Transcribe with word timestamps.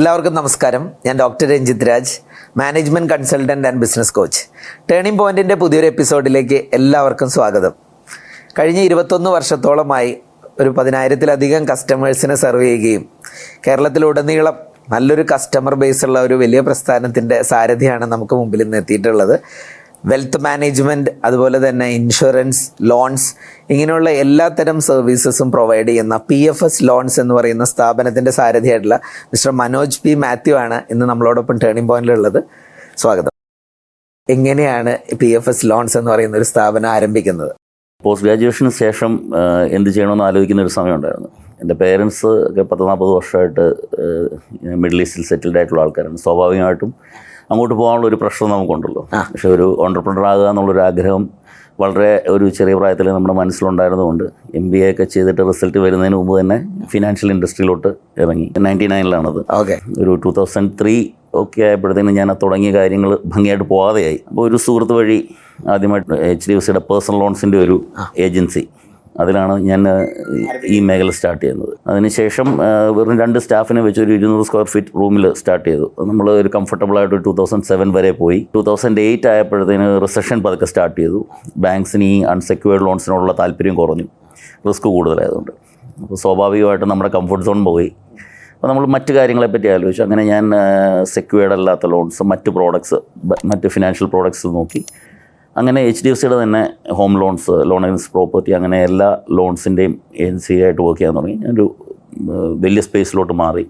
എല്ലാവർക്കും 0.00 0.34
നമസ്കാരം. 0.38 0.82
ഞാൻ 1.06 1.14
doctor 1.20 1.46
Ranjith 1.52 1.82
Raj 1.88 2.12
management 2.60 3.10
consultant 3.12 3.66
and 3.68 3.80
business 3.82 4.12
coach. 4.18 4.40
Turning 4.90 5.18
പോയിന്റിന്റെ 5.18 5.56
പുതിയൊരു 5.62 5.88
എപ്പിസോഡിലേക്ക് 5.92 6.58
എല്ലാവർക്കും 6.78 7.28
സ്വാഗതം. 7.34 7.72
കഴിഞ്ഞ 8.58 8.80
ഇരുപത്തൊന്ന് 8.88 9.30
വർഷത്തോളമായി 9.30 10.12
ഒരു 10.60 10.70
പതിനായിരത്തിലധികം 10.78 11.64
കസ്റ്റമേഴ്സിനെ 11.70 12.36
സെർവ് 12.44 12.62
ചെയ്യുകയും 12.62 13.04
കേരളത്തിലുടനീളം 13.66 14.56
നല്ലൊരു 14.94 15.26
കസ്റ്റമർ 15.32 15.74
ബേസ് 15.82 16.04
ഉള്ള 16.04 16.20
ഒരു 16.28 16.38
വലിയ 16.44 16.62
പ്രസ്ഥാനത്തിന്റെ 16.68 17.38
സാരഥിയാണ് 17.50 18.08
നമുക്ക് 18.14 18.34
മുമ്പിൽ 18.34 18.62
നിന്ന് 18.62 18.76
എത്തിയിട്ടുള്ളത്. 18.76 19.36
വെൽത്ത് 20.08 20.38
മാനേജ്മെന്റ് 20.44 21.10
അതുപോലെ 21.26 21.58
തന്നെ 21.64 21.86
ഇൻഷുറൻസ് 21.96 22.62
ലോൺസ് 22.90 23.28
ഇങ്ങനെയുള്ള 23.72 24.10
എല്ലാത്തരം 24.22 24.78
സർവീസസും 24.88 25.48
പ്രൊവൈഡ് 25.54 25.88
ചെയ്യുന്ന 25.88 26.16
പി 26.30 26.38
എഫ് 26.52 26.64
എസ് 26.68 26.80
ലോൺസ് 26.88 27.18
എന്ന് 27.22 27.34
പറയുന്ന 27.38 27.64
സ്ഥാപനത്തിന്റെ 27.72 28.32
സാരഥിയായിട്ടുള്ള 28.38 28.98
മിസ്റ്റർ 29.32 29.52
മനോജ് 29.62 30.00
പി 30.04 30.14
മാത്യു 30.24 30.56
ആണ് 30.64 30.78
ഇന്ന് 30.92 31.06
നമ്മളോടൊപ്പം 31.12 31.58
ടേണിംഗ് 31.64 31.90
പോയിന്റിലുള്ളത് 31.92 32.40
സ്വാഗതം. 33.02 33.32
എങ്ങനെയാണ് 34.28 34.92
പി 35.20 35.30
എഫ് 35.38 35.50
എസ് 35.52 35.66
ലോൺസ് 35.70 35.96
എന്ന് 36.00 36.10
പറയുന്ന 36.14 36.36
ഒരു 36.40 36.48
സ്ഥാപനം 36.52 36.90
ആരംഭിക്കുന്നത്? 36.96 37.52
പോസ്റ്റ് 38.04 38.26
ഗ്രാജുവേഷന് 38.26 38.74
ശേഷം 38.82 39.12
എന്ത് 39.76 39.88
ചെയ്യണമെന്ന് 39.94 40.24
ആലോചിക്കുന്ന 40.26 40.62
ഒരു 40.66 40.72
സമയമുണ്ടായിരുന്നു. 40.78 41.30
എന്റെ 41.62 41.74
പേരൻസ് 41.80 42.28
ഒക്കെ 42.50 42.62
പത്ത് 42.70 42.84
നാൽപ്പത് 42.88 43.10
വർഷമായിട്ട് 43.16 43.64
മിഡിൽ 44.82 45.00
ഈസ്റ്റിൽ 45.04 45.24
സെറ്റിൽഡ് 45.30 45.58
ആയിട്ടുള്ള 45.60 45.82
ആൾക്കാരാണ്. 45.82 46.18
സ്വാഭാവികമായിട്ടും 46.24 46.92
അങ്ങോട്ട് 47.50 47.74
പോകാനുള്ള 47.74 48.06
ഒരു 48.06 48.18
പ്രശ്നം 48.22 48.50
നമുക്കുണ്ടല്ലോ. 48.50 49.02
പക്ഷെ 49.32 49.48
ഒരു 49.48 49.66
ഓണ്ടർപ്രണർ 49.84 50.24
ആകുക 50.32 50.48
എന്നുള്ളൊരു 50.52 50.82
ആഗ്രഹം 50.88 51.22
വളരെ 51.82 52.10
ഒരു 52.28 52.46
ചെറിയ 52.56 52.74
പ്രായത്തിൽ 52.78 53.06
നമ്മുടെ 53.16 53.34
മനസ്സിലുണ്ടായിരുന്നതുകൊണ്ട് 53.34 54.24
എം 54.58 54.64
ബി 54.70 54.78
എ 54.78 54.88
ഒക്കെ 54.90 55.04
ചെയ്തിട്ട് 55.04 55.42
റിസൾട്ട് 55.48 55.78
വരുന്നതിന് 55.78 56.16
മുമ്പ് 56.16 56.34
തന്നെ 56.40 56.56
ഫിനാൻഷ്യൽ 56.92 57.30
ഇൻഡസ്ട്രിയിലോട്ട് 57.34 57.90
ഇറങ്ങി. 58.22 58.46
നയന്റി 58.66 58.86
നയനിലാണത് 58.92 59.40
ഓക്കെ. 59.60 59.76
ഒരു 59.98 60.14
ടൂ 60.24 60.32
തൗസൻഡ് 60.38 60.72
ത്രീ 60.80 60.94
ഒക്കെ 61.34 61.62
ആയപ്പോഴത്തേനും 61.62 62.14
ഞാൻ 62.14 62.28
തുടങ്ങിയ 62.42 62.70
കാര്യങ്ങൾ 62.72 63.10
ഭംഗിയായിട്ട് 63.34 63.66
പോകാതെയായി 63.74 64.18
അപ്പോൾ 64.28 64.42
ഒരു 64.48 64.56
സുഹൃത്ത് 64.56 64.92
വഴി 64.92 65.18
ആദ്യമായിട്ട് 65.74 66.14
എച്ച് 66.32 66.46
ഡി 66.50 66.54
എഫ് 66.56 66.64
സിയുടെ 66.66 66.82
പേഴ്സണൽ 66.90 67.18
ലോൺസിന്റെ 67.18 67.58
ഒരു 67.64 67.76
ഏജൻസി 68.18 68.62
അതിലാണ് 69.22 69.54
ഞാൻ 69.68 69.80
ഈ 70.74 70.80
മേഖല 70.88 71.10
സ്റ്റാർട്ട് 71.10 71.40
ചെയ്യുന്നത്. 71.42 71.72
അതിനുശേഷം 71.90 72.48
വെറും 72.96 73.16
രണ്ട് 73.20 73.38
സ്റ്റാഫിനെ 73.44 73.80
വെച്ച് 73.86 74.00
ഒരു 74.04 74.12
ഇരുന്നൂറ് 74.18 74.44
സ്ക്വയർ 74.48 74.68
ഫീറ്റ് 74.72 74.92
റൂമിൽ 75.00 75.32
സ്റ്റാർട്ട് 75.40 75.66
ചെയ്തു. 75.68 75.86
നമ്മൾ 76.10 76.30
ഒരു 76.30 76.50
കംഫർട്ടബിൾ 76.56 76.98
ആയിട്ട് 76.98 77.24
ടൂ 77.24 77.32
തൗസൻഡ് 77.40 77.68
സെവൻ 77.70 77.92
വരെ 77.92 78.12
പോയി. 78.20 78.38
ടൂ 78.54 78.62
തൗസൻഡ് 78.68 79.00
എയ്റ്റ് 79.00 79.28
ആയപ്പോഴത്തേന് 79.32 79.88
റിസഷൻ 80.04 80.40
പതുക്കെ 80.42 80.68
സ്റ്റാർട്ട് 80.72 80.96
ചെയ്തു. 81.00 81.26
ബാങ്ക്സിന് 81.64 82.04
ഈ 82.04 82.22
അൺസെക്യൂർഡ് 82.34 82.86
ലോൺസിനോടുള്ള 82.86 83.34
താല്പര്യം 83.40 83.74
കുറഞ്ഞു. 83.74 84.06
റിസ്ക് 84.68 84.88
കൂടുതലായതുകൊണ്ട്. 84.94 85.52
അപ്പോൾ 86.02 86.14
സ്വാഭാവികമായിട്ട് 86.14 86.84
നമ്മുടെ 86.84 87.10
കംഫർട്ട് 87.18 87.46
സോൺ 87.46 87.64
പോയി. 87.64 87.90
അപ്പോൾ 88.54 88.68
നമ്മൾ 88.68 88.86
മറ്റു 88.86 89.12
കാര്യങ്ങളെപ്പറ്റി 89.12 89.68
ആലോചിച്ചു. 89.68 90.02
അങ്ങനെ 90.02 90.24
ഞാൻ 90.24 90.44
സെക്യൂർഡ് 91.02 91.52
അല്ലാത്ത 91.52 91.86
ലോൺസ് 91.86 92.22
മറ്റ് 92.22 92.50
പ്രോഡക്ട്സ് 92.50 92.94
മറ്റ് 93.50 93.68
ഫിനാൻഷ്യൽ 93.68 94.08
പ്രോഡക്ട്സ് 94.08 94.46
നോക്കി. 94.46 94.84
അങ്ങനെ 95.58 95.80
എച്ച് 95.88 96.02
ഡി 96.04 96.10
എഫ് 96.10 96.18
സിയുടെ 96.20 96.36
തന്നെ 96.42 96.60
home 96.98 97.12
loans 97.20 97.54
loan 97.70 97.84
against 97.86 98.08
property 98.14 98.50
അങ്ങനെ 98.58 98.76
എല്ലാ 98.88 99.08
ലോൺസിന്റെയും 99.38 99.94
ഏജൻസിയായിട്ട് 100.24 100.80
വർക്ക് 100.86 100.98
ചെയ്യാൻ 101.00 101.14
തുടങ്ങി. 101.16 101.36
ഞാനൊരു 101.44 101.66
വലിയ 102.64 102.82
സ്പേസിലോട്ട് 102.88 103.34
മാറി 103.40 103.64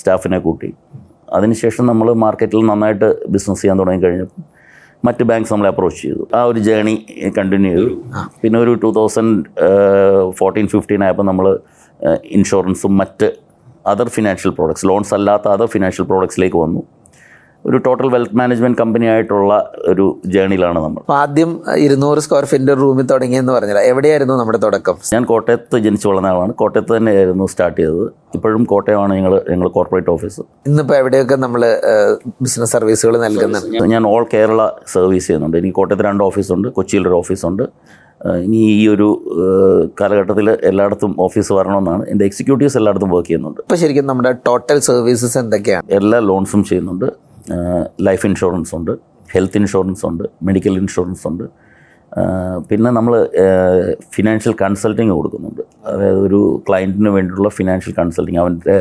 സ്റ്റാഫിനെ 0.00 0.38
കൂട്ടി. 0.46 0.68
അതിനുശേഷം 1.36 1.84
നമ്മൾ 1.90 2.08
മാർക്കറ്റിൽ 2.24 2.60
നന്നായിട്ട് 2.70 3.08
ബിസിനസ് 3.34 3.60
ചെയ്യാൻ 3.62 3.78
തുടങ്ങി 3.82 4.02
കഴിഞ്ഞപ്പോൾ 4.04 4.42
മറ്റ് 5.06 5.24
ബാങ്ക്സ് 5.28 5.52
നമ്മളെ 5.52 5.70
അപ്രോച്ച് 5.72 6.00
ചെയ്തു. 6.04 6.22
ആ 6.36 6.38
ഒരു 6.50 6.60
ജേണി 6.68 6.94
കണ്ടിന്യൂ 7.38 7.72
ചെയ്തു. 7.76 7.90
പിന്നെ 8.42 8.56
ഒരു 8.64 8.72
ടൂ 8.82 8.90
തൗസൻഡ് 8.98 9.36
ഫോർട്ടീൻ 10.38 10.68
ഫിഫ്റ്റീൻ 10.74 11.02
ആയപ്പോൾ 11.06 11.26
നമ്മൾ 11.30 11.46
ഇൻഷുറൻസും 12.38 12.92
മറ്റ് 13.00 13.28
അതർ 13.92 14.08
ഫിനാൻഷ്യൽ 14.16 14.52
പ്രോഡക്ട്സ് 14.58 14.86
ലോൺസ് 14.90 15.12
അല്ലാത്ത 15.16 15.48
അതർ 15.56 15.68
ഫിനാൻഷ്യൽ 15.74 16.06
പ്രോഡക്ട്സിലേക്ക് 16.10 16.58
വന്നു. 16.64 16.82
ഒരു 17.68 17.78
ടോട്ടൽ 17.84 18.08
വെൽത്ത് 18.14 18.36
മാനേജ്മെന്റ് 18.38 18.78
കമ്പനി 18.80 19.06
ആയിട്ടുള്ള 19.12 19.54
ഒരു 19.92 20.04
ജേണിയിലാണ് 20.34 20.78
നമ്മൾ. 20.84 21.02
ആദ്യം 21.22 21.50
ഇരുന്നൂറ് 21.84 22.20
സ്ക്വയർ 22.24 22.44
ഫീറ്റിന്റെ 22.50 22.76
റൂമിൽ 22.82 23.06
തുടങ്ങിയെന്ന് 23.12 23.52
പറഞ്ഞില്ല? 23.56 23.82
എവിടെയായിരുന്നു 23.92 24.34
നമ്മുടെ 24.40 24.60
തുടക്കം? 24.66 24.96
ഞാൻ 25.14 25.24
കോട്ടയത്ത് 25.30 25.78
ജനിച്ചു 25.86 26.08
വളർന്ന 26.10 26.32
ആളാണ്. 26.34 26.54
കോട്ടയത്ത് 26.60 26.92
തന്നെയായിരുന്നു 26.96 27.46
സ്റ്റാർട്ട് 27.54 27.78
ചെയ്തത്. 27.80 28.06
ഇപ്പോഴും 28.38 28.62
കോട്ടയമാണ് 28.72 29.12
ഞങ്ങൾ 29.18 29.34
ഞങ്ങൾ 29.52 29.68
കോർപ്പറേറ്റ് 29.76 30.12
ഓഫീസ് 30.14 30.40
ഇന്നിപ്പോൾ 30.70 30.96
എവിടെയൊക്കെ 31.00 31.38
നമ്മൾ 31.46 31.62
ബിസിനസ് 32.46 32.72
സർവീസുകൾ 32.76 33.14
നൽകുന്നുണ്ട്? 33.26 33.84
ഞാൻ 33.94 34.02
ഓൾ 34.12 34.24
കേരള 34.36 34.62
സർവീസ് 34.94 35.26
ചെയ്യുന്നുണ്ട്. 35.28 35.58
എനിക്ക് 35.62 35.76
കോട്ടയത്ത് 35.80 36.06
രണ്ട് 36.10 36.24
ഓഫീസുണ്ട് 36.30 36.68
കൊച്ചിയിലൊരു 36.78 37.18
ഓഫീസുണ്ട് 37.22 37.64
ഇനി 38.46 38.60
ഈ 38.80 38.84
ഒരു 38.92 39.06
കാലഘട്ടത്തിൽ 40.00 40.46
എല്ലായിടത്തും 40.68 41.12
ഓഫീസ് 41.24 41.50
വരണമെന്നാണ്. 41.56 42.02
എന്റെ 42.12 42.24
എക്സിക്യൂട്ടീവ്സ് 42.28 42.76
എല്ലായിടത്തും 42.80 43.10
വർക്ക് 43.14 43.28
ചെയ്യുന്നുണ്ട്. 43.28 43.60
ഇപ്പോൾ 43.66 43.78
ശരിക്കും 43.82 44.06
നമ്മുടെ 44.10 44.32
ടോട്ടൽ 44.46 44.78
സർവീസസ് 44.90 45.38
എന്തൊക്കെയാണ്? 45.44 45.86
എല്ലാ 45.98 46.18
ലോൺസും 46.30 46.62
ചെയ്യുന്നുണ്ട്. 46.70 47.08
ലൈഫ് 48.06 48.26
ഇൻഷുറൻസ് 48.26 48.74
ഉണ്ട് 48.74 48.90
ഹെൽത്ത് 49.34 49.58
ഇൻഷുറൻസ് 49.58 50.06
ഉണ്ട് 50.06 50.24
മെഡിക്കൽ 50.42 50.74
ഇൻഷുറൻസ് 50.80 51.24
ഉണ്ട്. 51.28 51.44
പിന്നെ 52.68 52.90
നമ്മൾ 52.90 53.14
ഫിനാൻഷ്യൽ 54.14 54.54
കൺസൾട്ടിങ് 54.62 55.10
കൊടുക്കുന്നുണ്ട്. 55.10 55.62
അതായത് 55.90 56.20
ഒരു 56.26 56.40
ക്ലയന്റിന് 56.68 57.08
വേണ്ടിയിട്ടുള്ള 57.08 57.50
ഫിനാൻഷ്യൽ 57.58 57.94
കൺസൾട്ടിങ് 57.98 58.40
അവന്റെ 58.44 58.76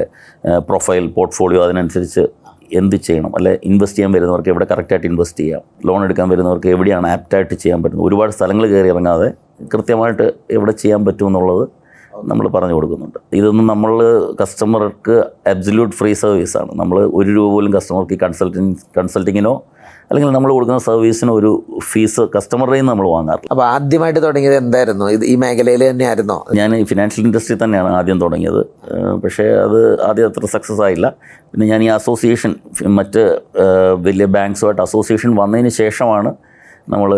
പ്രൊഫൈൽ 0.69 1.07
പോർട്ട്ഫോളിയോ 1.15 1.61
അതിനനുസരിച്ച് 1.63 2.23
എന്ത് 2.79 2.95
ചെയ്യണം? 2.95 3.31
അല്ലെ 3.35 3.59
ഇൻവെസ്റ്റ് 3.63 3.97
ചെയ്യാൻ 3.97 4.13
വരുന്നവർക്ക് 4.15 4.49
എവിടെ 4.49 4.65
കറക്റ്റായിട്ട് 4.71 5.07
ഇൻവെസ്റ്റ് 5.07 5.39
ചെയ്യാം? 5.39 5.63
ലോൺ 5.87 6.03
എടുക്കാൻ 6.03 6.29
വരുന്നവർക്ക് 6.29 6.69
എവിടെയാണ് 6.75 7.07
ആപ്റ്റായിട്ട് 7.07 7.53
ചെയ്യാൻ 7.53 7.83
പറ്റുന്നത്? 7.83 8.07
ഒരുപാട് 8.07 8.31
സ്ഥലങ്ങൾ 8.31 8.65
കയറി 8.67 8.89
ഇറങ്ങാതെ 8.93 9.27
കൃത്യമായിട്ട് 9.73 10.25
എവിടെ 10.57 10.71
ചെയ്യാൻ 10.83 11.05
പറ്റും 11.05 11.27
എന്നുള്ളത് 11.27 11.65
നമ്മൾ 12.31 12.45
പറഞ്ഞു 12.55 12.75
കൊടുക്കുന്നുണ്ട്. 12.77 13.19
ഇതൊന്നും 13.39 13.65
നമ്മൾ 13.73 13.91
കസ്റ്റമർക്ക് 14.41 15.15
അബ്സല്യൂട്ട് 15.53 15.95
ഫ്രീ 15.99 16.11
സർവീസാണ് 16.23 16.73
നമ്മൾ 16.81 16.97
ഒരു 17.19 17.29
രൂപ 17.37 17.47
പോലും 17.55 17.71
കസ്റ്റമർക്ക് 17.77 18.17
കൺസൾട്ടിങ് 18.25 18.73
കൺസൾട്ടിങ്ങിനോ 18.99 19.55
അല്ലെങ്കിൽ 20.09 20.29
നമ്മൾ 20.35 20.49
കൊടുക്കുന്ന 20.55 20.81
സർവീസിനോ 20.87 21.31
ഒരു 21.39 21.51
ഫീസ് 21.89 22.23
കസ്റ്റമറുടെ 22.33 22.77
നിന്ന് 22.79 22.91
നമ്മൾ 22.91 23.05
വാങ്ങാറില്ല. 23.13 23.49
അപ്പോൾ 23.53 23.65
ആദ്യമായിട്ട് 23.75 24.19
തുടങ്ങിയത് 24.25 24.57
എന്തായിരുന്നു? 24.63 25.05
ഇത് 25.15 25.23
ഈ 25.31 25.33
മേഖലയിൽ 25.43 25.83
തന്നെയായിരുന്നോ? 25.91 26.37
ഞാൻ 26.59 26.75
ഈ 26.81 26.83
ഫിനാൻഷ്യൽ 26.91 27.23
ഇൻഡസ്ട്രി 27.27 27.55
തന്നെയാണ് 27.63 27.89
ആദ്യം 27.99 28.19
തുടങ്ങിയത്. 28.23 28.61
പക്ഷേ 29.23 29.45
അത് 29.65 29.79
ആദ്യം 30.09 30.27
അത്ര 30.29 30.49
സക്സസ് 30.55 30.83
ആയില്ല. 30.87 31.09
പിന്നെ 31.51 31.67
ഞാൻ 31.71 31.81
ഈ 31.87 31.89
അസോസിയേഷൻ 31.99 32.53
മറ്റ് 32.99 33.23
വലിയ 34.07 34.27
ബാങ്ക്സുമായിട്ട് 34.35 34.83
അസോസിയേഷൻ 34.87 35.33
വന്നതിന് 35.41 35.73
ശേഷമാണ് 35.81 36.31
നമ്മൾ 36.89 37.11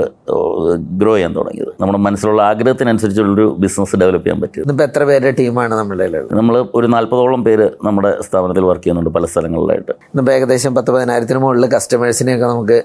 ഗ്രോ 0.99 1.13
ചെയ്യാൻ 1.13 1.31
തുടങ്ങിയത്. 1.35 1.71
നമ്മുടെ 1.81 1.99
മനസ്സിലുള്ള 1.99 2.41
ആഗ്രഹത്തിനനുസരിച്ചുള്ളൊരു 2.41 3.55
ബിസിനസ് 3.59 3.95
ഡെവലപ്പ് 4.01 4.25
ചെയ്യാൻ 4.25 4.41
പറ്റും 4.41 4.61
ഇന്നിപ്പോൾ 4.61 4.83
എത്ര 4.83 5.03
പേരുടെ 5.03 5.31
ടീമാണ് 5.39 5.73
നമ്മുടെ 5.75 6.07
നമ്മൾ 6.39 6.55
ഒരു 6.75 6.87
നാൽപ്പതോളം 6.87 7.43
പേര് 7.43 7.69
നമ്മുടെ 7.83 8.11
സ്ഥാപനത്തിൽ 8.27 8.63
വർക്ക് 8.63 8.83
ചെയ്യുന്നുണ്ട് 8.83 9.11
പല 9.17 9.25
സ്ഥലങ്ങളിലായിട്ട്. 9.25 9.91
ഇന്നിപ്പോൾ 9.91 10.31
ഏകദേശം 10.31 10.75
പത്ത് 10.75 10.91
പതിനായിരത്തിന് 10.91 11.39
മുകളിൽ 11.39 11.67
കസ്റ്റമേഴ്സിനെയൊക്കെ 11.75 12.47
നമുക്ക് 12.53 12.77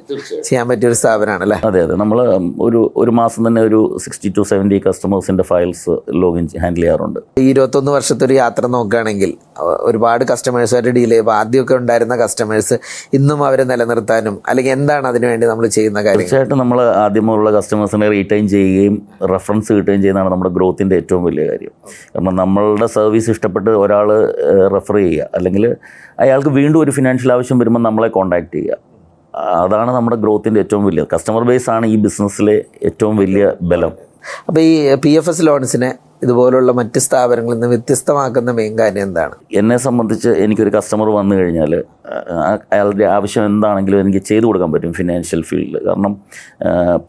ചെയ്യാൻ 0.48 0.68
പറ്റിയ 0.68 0.88
ഒരു 0.88 0.94
സ്ഥാപനമാണ് 0.94 1.42
അല്ലേ? 1.42 1.58
അതെ 1.64 1.82
അതെ. 1.82 1.94
നമ്മൾ 1.94 2.20
ഒരു 2.60 2.92
ഒരു 2.96 3.10
മാസം 3.10 3.46
തന്നെ 3.46 3.62
ഒരു 3.62 3.80
സിക്സ്റ്റി 4.04 4.32
ടു 4.38 4.42
സെവന്റി 4.42 4.82
കസ്റ്റമേഴ്സിന്റെ 4.88 5.42
ഫയൽസ് 5.42 5.94
ലോഗിൻ 6.22 6.48
ഹാൻഡിൽ 6.62 6.82
ചെയ്യാറുണ്ട്. 6.82 7.20
ഈ 7.38 7.48
ഇരുപത്തൊന്ന് 7.50 7.92
വർഷത്തെ 7.92 8.24
ഒരു 8.26 8.32
യാത്ര 8.42 8.66
നോക്കുകയാണെങ്കിൽ 8.66 9.32
ഒരുപാട് 9.88 10.24
കസ്റ്റമേഴ്സുമായിട്ട് 10.30 10.90
ഡീൽ 10.98 11.10
ചെയ്യുമ്പോൾ 11.10 11.34
ആദ്യമൊക്കെ 11.34 11.74
ഉണ്ടായിരുന്ന 11.74 12.14
കസ്റ്റമേഴ്സ് 12.22 12.76
ഇന്നും 13.18 13.40
അവരെ 13.48 13.64
നിലനിർത്താനും 13.70 14.42
അല്ലെങ്കിൽ 14.48 14.72
എന്താണ് 14.72 15.06
അതിനു 15.10 15.26
വേണ്ടി 15.26 15.46
നമ്മൾ 15.46 15.66
ചെയ്യുന്ന 15.66 16.02
കാര്യം? 16.06 16.20
തീർച്ചയായിട്ടും 16.20 16.58
നമ്മൾ 16.58 16.80
ആദ്യമുള്ള 16.82 17.50
കസ്റ്റമേഴ്സിനെ 17.56 18.08
റീറ്റൈൻ 18.08 18.48
ചെയ്യുകയും 18.54 18.96
റെഫറൻസ് 19.34 19.72
കിട്ടുകയും 19.72 20.00
ചെയ്യുന്നതാണ് 20.02 20.32
നമ്മുടെ 20.34 20.52
ഗ്രോത്തിന്റെ 20.58 20.96
ഏറ്റവും 20.96 21.24
വലിയ 21.24 21.44
കാര്യം. 21.50 21.74
കാരണം 22.14 22.36
നമ്മളുടെ 22.42 22.86
സർവീസ് 22.96 23.30
ഇഷ്ടപ്പെട്ട് 23.30 23.70
ഒരാൾ 23.70 24.08
റെഫർ 24.76 24.96
ചെയ്യുക. 25.02 25.28
അല്ലെങ്കിൽ 25.38 25.66
അയാൾക്ക് 26.24 26.52
വീണ്ടും 26.60 26.80
ഒരു 26.84 26.90
ഫിനാൻഷ്യൽ 26.90 27.32
ആവശ്യം 27.32 27.58
വരുമ്പോൾ 27.58 27.82
നമ്മളെ 27.88 28.08
കോൺടാക്റ്റ് 28.08 28.56
ചെയ്യുക. 28.58 28.78
അതാണ് 29.64 29.90
നമ്മുടെ 29.96 30.16
ഗ്രോത്തിന്റെ 30.22 30.60
ഏറ്റവും 30.60 30.82
വലിയ 30.86 31.02
കസ്റ്റമർ 31.12 31.44
ബേസ് 31.50 31.70
ആണ് 31.74 31.86
ഈ 31.86 31.96
ബിസിനസ്സിലെ 32.06 32.56
ഏറ്റവും 32.88 33.14
വലിയ 33.16 33.52
ബലം. 33.70 33.92
അപ്പോൾ 34.48 34.60
ഈ 34.60 34.72
പി 35.04 35.10
എഫ് 35.20 35.30
എസ് 35.30 35.46
ലോൺസിനെ 35.46 35.90
ഇതുപോലുള്ള 36.22 36.72
മറ്റ് 36.72 36.98
സ്ഥാപനങ്ങളിൽ 36.98 37.56
നിന്ന് 37.56 37.68
വ്യത്യസ്തമാക്കുന്ന 37.72 38.50
മെയിൻ 38.50 38.72
കാര്യം 38.78 39.02
എന്താണ്? 39.02 39.34
എന്നെ 39.60 39.76
സംബന്ധിച്ച് 39.76 40.30
എനിക്കൊരു 40.44 40.72
കസ്റ്റമർ 40.76 41.08
വന്നു 41.18 41.34
കഴിഞ്ഞാൽ 41.34 41.72
അയാളുടെ 42.72 43.04
ആവശ്യം 43.16 43.44
എന്താണെങ്കിലും 43.44 44.00
എനിക്ക് 44.00 44.22
ചെയ്തു 44.30 44.44
കൊടുക്കാൻ 44.46 44.72
പറ്റും 44.72 44.92
ഫിനാൻഷ്യൽ 44.92 45.42
ഫീൽഡിൽ 45.42 45.78
കാരണം 45.86 46.12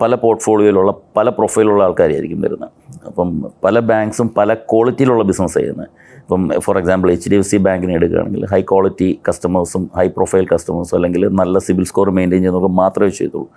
പല 0.02 0.16
പോർട്ട്ഫോളിയോയിലുള്ള 0.16 0.94
പല 1.18 1.30
പ്രൊഫൈലുള്ള 1.30 1.84
ആൾക്കാരായിരിക്കും 1.84 2.42
വരുന്നത് 2.42 2.72
അപ്പം 3.08 3.30
പല 3.64 3.80
ബാങ്ക്സും 3.90 4.30
പല 4.38 4.54
ക്വാളിറ്റിയിലുള്ള 4.72 5.24
ബിസിനസ് 5.24 5.58
ചെയ്യുന്നത് 5.60 5.90
ഇപ്പം 6.20 6.44
for 6.60 6.76
example 6.78 7.12
H 7.12 7.30
D 7.30 7.36
F 7.36 7.50
C 7.52 7.58
ബാങ്കിനെ 7.58 7.96
എടുക്കുകയാണെങ്കിൽ 7.96 8.44
ഹൈ 8.46 8.62
ക്വാളിറ്റി 8.62 9.10
കസ്റ്റമേഴ്സും 9.30 9.86
ഹൈ 9.96 10.08
പ്രൊഫൈൽ 10.08 10.46
കസ്റ്റമേഴ്സും 10.54 10.96
അല്ലെങ്കിൽ 10.96 11.24
നല്ല 11.42 11.60
സിബിൽ 11.60 11.84
സ്കോർ 11.84 12.10
മെയിന്റെയിൻ 12.10 12.44
ചെയ്യുന്നവർക്ക് 12.44 12.76
മാത്രമേ 12.76 13.10
ചെയ്തുള്ളൂ. 13.10 13.48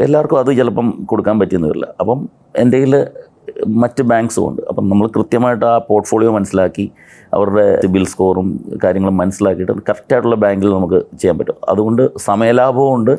എല്ലാവർക്കും 0.00 0.38
അത് 0.38 0.50
ചിലപ്പം 0.58 0.86
കൊടുക്കാൻ 1.06 1.36
പറ്റുന്നില്ല 1.40 1.86
അപ്പം 2.00 2.20
എന്റെ 2.56 2.78
മറ്റ് 3.82 4.02
ബാങ്ക്സും 4.02 4.48
ഉണ്ട്. 4.48 4.62
അപ്പം 4.70 4.88
നമ്മൾ 4.88 5.06
കൃത്യമായിട്ട് 5.16 5.64
ആ 5.64 5.78
പോർട്ട്ഫോളിയോ 5.88 6.32
മനസ്സിലാക്കി 6.32 6.90
അവരുടെ 7.34 7.80
സിബിൽ 7.82 8.04
സ്കോറും 8.06 8.48
കാര്യങ്ങളും 8.84 9.16
മനസ്സിലാക്കിയിട്ട് 9.16 9.72
കറക്റ്റായിട്ടുള്ള 9.88 10.36
ബാങ്കിൽ 10.36 10.70
നമുക്ക് 10.70 10.98
ചെയ്യാൻ 11.20 11.38
പറ്റും. 11.38 11.56
അതുകൊണ്ട് 11.68 12.02
സമയലാഭവും 12.18 12.94
ഉണ്ട്. 12.94 13.14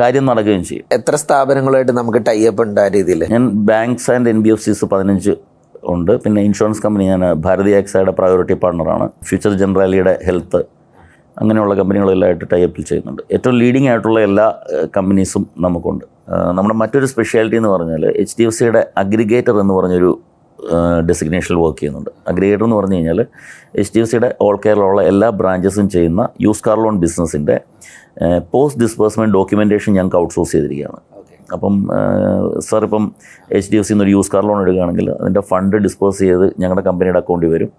കാര്യം 0.00 0.26
നടക്കുകയും 0.26 0.64
ചെയ്യും. 0.64 0.86
എത്ര 0.92 1.14
സ്ഥാപനങ്ങളായിട്ട് 1.14 1.92
നമുക്ക് 1.92 2.18
ടൈപ്പ് 2.28 2.62
ഉണ്ട് 2.62 2.80
ആ 2.80 2.88
രീതിയിൽ? 2.88 3.24
ഞാൻ 3.34 3.44
banks 3.70 4.10
and 4.10 4.28
N 4.28 4.42
B 4.42 4.52
F 4.54 4.64
Cs 4.66 4.84
പതിനഞ്ച് 4.84 5.34
ഉണ്ട്. 5.94 6.12
പിന്നെ 6.22 6.42
ഇൻഷുറൻസ് 6.42 6.82
കമ്പനി 6.84 7.04
ഞാൻ 7.04 7.32
ഭാരതി 7.32 7.72
ആക്സയുടെ 7.80 8.12
പ്രയോറിറ്റി 8.20 8.54
പാർട്ണറാണ് 8.54 9.08
ഫ്യൂച്ചർ 9.24 9.52
ജനറാലിയുടെ 9.62 10.18
ഹെൽത്ത് 10.26 10.60
അങ്ങനെയുള്ള 11.40 11.74
കമ്പനികളെല്ലാം 11.74 12.28
ആയിട്ട് 12.28 12.44
ടൈ 12.52 12.60
അപ്പിൽ 12.62 12.84
ചെയ്യുന്നുണ്ട്. 12.84 13.22
ഏറ്റവും 13.32 13.58
ലീഡിംഗ് 13.58 13.88
ആയിട്ടുള്ള 13.88 14.20
എല്ലാ 14.20 14.46
കമ്പനീസും 14.96 15.46
നമുക്കുണ്ട്. 15.58 16.15
നമ്മുടെ 16.28 16.76
മറ്റൊരു 16.82 17.06
സ്പെഷ്യാലിറ്റി 17.06 17.56
എന്ന് 17.56 17.68
പറഞ്ഞാൽ 17.68 18.04
എച്ച് 18.22 18.34
ഡി 18.38 18.44
എഫ് 18.46 18.56
സിയുടെ 18.58 18.80
അഗ്രിഗേറ്റർ 19.02 19.56
എന്ന് 19.62 19.74
പറഞ്ഞൊരു 19.74 20.10
ഡെസിഗ്നേഷനിൽ 21.08 21.58
വർക്ക് 21.64 21.78
ചെയ്യുന്നുണ്ട്. 21.78 22.10
അഗ്രിഗേറ്റർ 22.30 22.64
എന്ന് 22.66 22.76
പറഞ്ഞു 22.76 22.96
കഴിഞ്ഞാൽ 22.96 23.20
എച്ച് 23.80 23.92
ഡി 23.94 24.00
എഫ് 24.02 24.10
സിയുടെ 24.10 24.30
ഓൾ 24.46 24.56
കേരളമുള്ള 24.64 25.02
എല്ലാ 25.10 25.28
ബ്രാഞ്ചസും 25.40 25.88
ചെയ്യുന്ന 25.94 26.22
യൂസ് 26.46 26.64
കാർ 26.66 26.78
ലോൺ 26.84 26.96
ബിസിനസ്സിന്റെ 27.04 27.56
പോസ്റ്റ് 28.54 28.80
ഡിസ്ബേഴ്സ്മെന്റ് 28.82 29.34
ഡോക്യുമെന്റേഷൻ 29.34 29.92
ഞങ്ങൾക്ക് 29.98 30.18
ഔട്ട്സോഴ്സ് 30.22 30.52
ചെയ്തിരിക്കുകയാണ്. 30.52 31.00
അപ്പം 31.54 31.74
സാർ 32.68 32.84
ഇപ്പം 32.84 33.04
എച്ച് 33.56 33.68
ഡി 33.72 33.76
എഫ് 33.80 33.88
സിന്ന് 33.88 34.04
ഒരു 34.04 34.12
യൂസ് 34.16 34.32
കാർ 34.32 34.44
ലോൺ 34.48 34.58
എടുക്കുകയാണെങ്കിൽ 34.62 35.10
അതിന്റെ 35.20 35.42
ഫണ്ട് 35.50 35.76
ഡിസ്പോസ് 35.86 36.18
ചെയ്ത് 36.18 36.46
ഞങ്ങളുടെ 36.62 36.84
കമ്പനിയുടെ 36.88 37.20
അക്കൗണ്ടിൽ 37.22 37.52
വരും. 37.56 37.70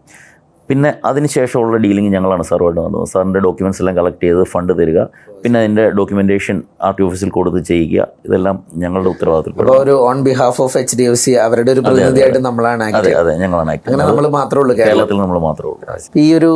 പിന്നെ 0.69 0.89
അതിന് 1.05 1.27
ശേഷമുള്ള 1.35 1.77
ഡീലിംഗ് 1.83 2.11
ഞങ്ങളാണ് 2.15 2.43
സാറുമായിട്ട് 2.49 2.79
നടന്നത് 2.79 3.05
സാറിന്റെ 3.11 3.41
ഡോക്യുമെന്റ്സ് 3.45 3.81
എല്ലാം 3.83 3.95
കളക്ട് 3.99 4.23
ചെയ്ത് 4.25 4.41
ഫണ്ട് 4.53 4.73
തരിക. 4.79 4.99
പിന്നെ 5.43 5.57
അതിന്റെ 5.61 5.83
ഡോക്യുമെന്റേഷൻ 5.97 6.55
ആർ 6.87 6.93
ടി 6.97 7.03
ഓഫീസിൽ 7.07 7.29
കൊടുത്ത് 7.37 7.59
ചെയ്യുക 7.69 8.07
ഇതെല്ലാം 8.27 8.55
ഞങ്ങളുടെ 8.83 9.09
ഉത്തരവാദിത്തപ്പെട്ട 9.09 9.65
അപ്പോൾ 9.65 9.79
ഒരു 9.83 9.95
on 10.07 10.19
behalf 10.27 10.61
of 10.65 10.77
H 10.81 10.95
D 10.99 11.05
F 11.11 11.21
C 11.23 11.33
അവരുടെ 11.45 11.71
ഒരു 11.75 11.83
പ്രതിനിധിയായിട്ട് 11.87 12.41
നമ്മളാണ് 12.47 12.83
അതെ 12.99 13.11
അതെ 13.21 13.33
ഞങ്ങളാണ് 13.43 13.71
അങ്ങനെ 13.77 14.03
നമ്മൾ 14.03 14.27
മാത്രമേ 14.39 14.61
ഉള്ളൂ 14.63 14.75
കേരളത്തിൽ 14.81 15.19
നമ്മൾ 15.23 15.39
മാത്രമേ 15.47 15.69
ഉള്ളൂ. 15.71 15.99
ഈ 16.23 16.27
ഒരു 16.39 16.51